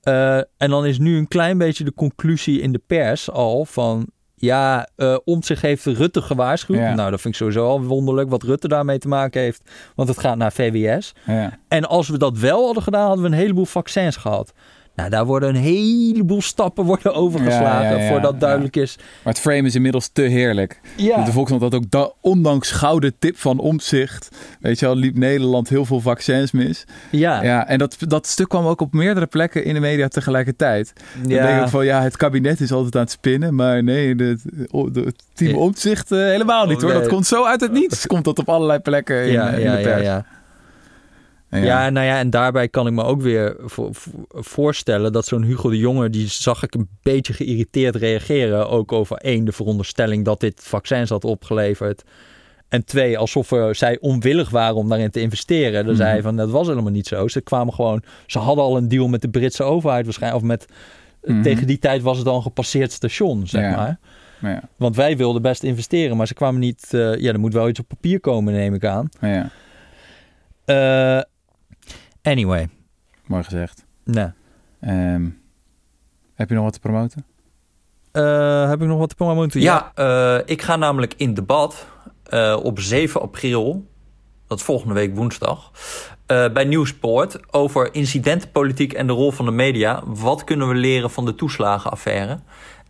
[0.00, 4.06] Eh, en dan is nu een klein beetje de conclusie in de pers al van...
[4.34, 6.78] Ja, eh Omtzigt heeft Rutte gewaarschuwd.
[6.78, 6.94] Ja.
[6.94, 9.70] Nou, dat vind ik sowieso al wonderlijk wat Rutte daarmee te maken heeft.
[9.94, 11.14] Want het gaat naar VWS.
[11.26, 11.58] Ja.
[11.68, 14.52] En als we dat wel hadden gedaan, hadden we een heleboel vaccins gehad.
[14.94, 18.96] Nou, daar worden een heleboel stappen worden overgeslagen Ja, ja, ja, voordat duidelijk is.
[18.98, 20.80] Maar het frame is inmiddels te heerlijk.
[20.96, 24.28] Ja, De Volkskrant had ook, da- ondanks gouden tip van omzicht,
[24.60, 26.84] weet je wel, liep Nederland heel veel vaccins mis.
[27.10, 30.92] ja, Ja, en dat, dat stuk kwam ook op meerdere plekken in de media tegelijkertijd.
[31.22, 31.46] Dan ja.
[31.46, 34.38] denk ik van, ja, het kabinet is altijd aan het spinnen, maar nee, de,
[35.32, 36.90] team omzicht eh, helemaal niet hoor.
[36.90, 37.00] Nee.
[37.00, 38.06] Dat komt zo uit het niets.
[38.06, 40.24] Komt dat op allerlei plekken in, in ja, de ja, pers.
[41.62, 41.90] Ja.
[41.90, 45.70] Nou ja, en daarbij kan ik me ook weer vo- vo- voorstellen dat zo'n Hugo
[45.70, 48.68] de Jonge, die zag ik een beetje geïrriteerd reageren.
[48.68, 52.02] Ook over één, de veronderstelling dat dit vaccins had opgeleverd.
[52.68, 55.86] En twee, alsof er, zij onwillig waren om daarin te investeren.
[55.86, 57.28] Dan zei hij van, dat was helemaal niet zo.
[57.28, 60.42] Ze kwamen gewoon, ze hadden al een deal met de Britse overheid waarschijnlijk.
[60.42, 60.66] Of met,
[61.22, 61.42] Mhm.
[61.42, 63.76] tegen die tijd was het al een gepasseerd station, zeg Ja.
[63.76, 63.98] maar.
[64.52, 66.86] Ja, Want wij wilden best investeren, maar ze kwamen niet...
[66.90, 69.08] eh, ja, er moet wel iets op papier komen, neem ik aan.
[69.20, 69.50] ja.
[70.64, 71.20] Eh,
[72.24, 72.68] anyway,
[73.26, 73.84] Mooi gezegd.
[74.04, 74.28] nee.
[74.80, 75.28] Ehm,
[76.34, 77.24] heb je nog wat te promoten?
[78.12, 79.60] Eh, heb ik nog wat te promoten?
[79.60, 81.86] Ja, eh, ik ga namelijk in debat
[82.24, 83.86] eh, op 7 april,
[84.46, 85.70] dat is volgende week woensdag,
[86.26, 90.02] eh, bij Nieuwsport over incidentenpolitiek en de rol van de media.
[90.06, 92.38] Wat kunnen we leren van de toeslagenaffaire?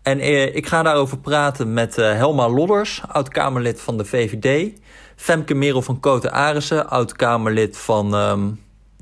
[0.02, 4.72] En eh, ik ga daarover praten met eh, Helma Lodders, oud-Kamerlid van de VVD.
[5.16, 8.50] Femke Merel van Koten Arissen, oud-Kamerlid van ehm,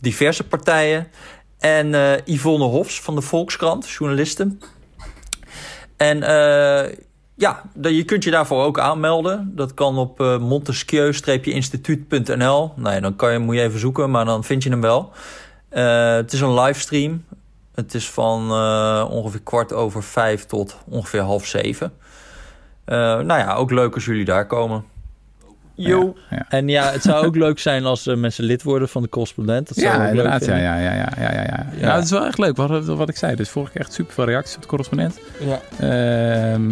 [0.03, 1.07] diverse partijen.
[1.59, 4.57] En eh, Yvonne Hofs van de Volkskrant, journaliste.
[5.97, 6.97] En eh,
[7.35, 9.53] ja, je kunt je daarvoor ook aanmelden.
[9.55, 12.73] Dat kan op eh montesquieu-instituut.nl.
[12.77, 15.13] Nou ja, dan kan je, moet je even zoeken, maar dan vind je hem wel.
[15.69, 17.25] Het is een livestream.
[17.75, 18.53] Het is van
[19.09, 21.93] ongeveer kwart over vijf tot ongeveer half zeven.
[22.85, 24.85] Nou ja, ook leuk als jullie daar komen.
[25.89, 26.15] Yo.
[26.31, 26.47] Ja.
[26.49, 29.69] En ja, het zou ook leuk zijn als eh, mensen lid worden van de correspondent.
[29.69, 30.45] Dat zou Ja, inderdaad.
[30.45, 31.67] Ja, ja, ja, ja, ja, ja.
[31.81, 32.57] Nou, het is wel echt leuk.
[32.57, 33.37] Wat, wat ik zei.
[33.37, 35.19] Dus vorige keer echt super veel reacties op de correspondent.
[35.41, 35.61] Ja.
[35.79, 36.71] Ehm,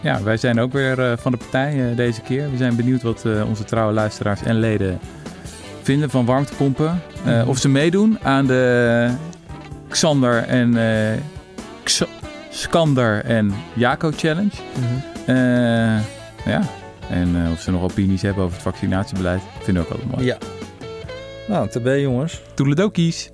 [0.00, 2.50] ja, wij zijn ook weer eh, van de partij eh, deze keer.
[2.50, 4.98] We zijn benieuwd wat onze trouwe luisteraars en leden
[5.82, 7.02] vinden van warmtepompen.
[7.24, 7.48] Mhm.
[7.48, 9.08] Of ze meedoen aan de
[9.88, 10.76] Xander en
[11.84, 12.04] X-
[12.50, 14.50] Skander en Jaco Challenge.
[14.74, 15.30] Mhm.
[15.30, 15.36] Eh,
[16.46, 16.60] ja,
[17.10, 19.40] en eh, of ze nog opinies hebben over het vaccinatiebeleid.
[19.62, 20.26] Vinden we ook altijd mooi.
[20.26, 20.38] ja.
[21.48, 22.42] Nou, tabé jongens.
[22.54, 23.30] Toedeledokies.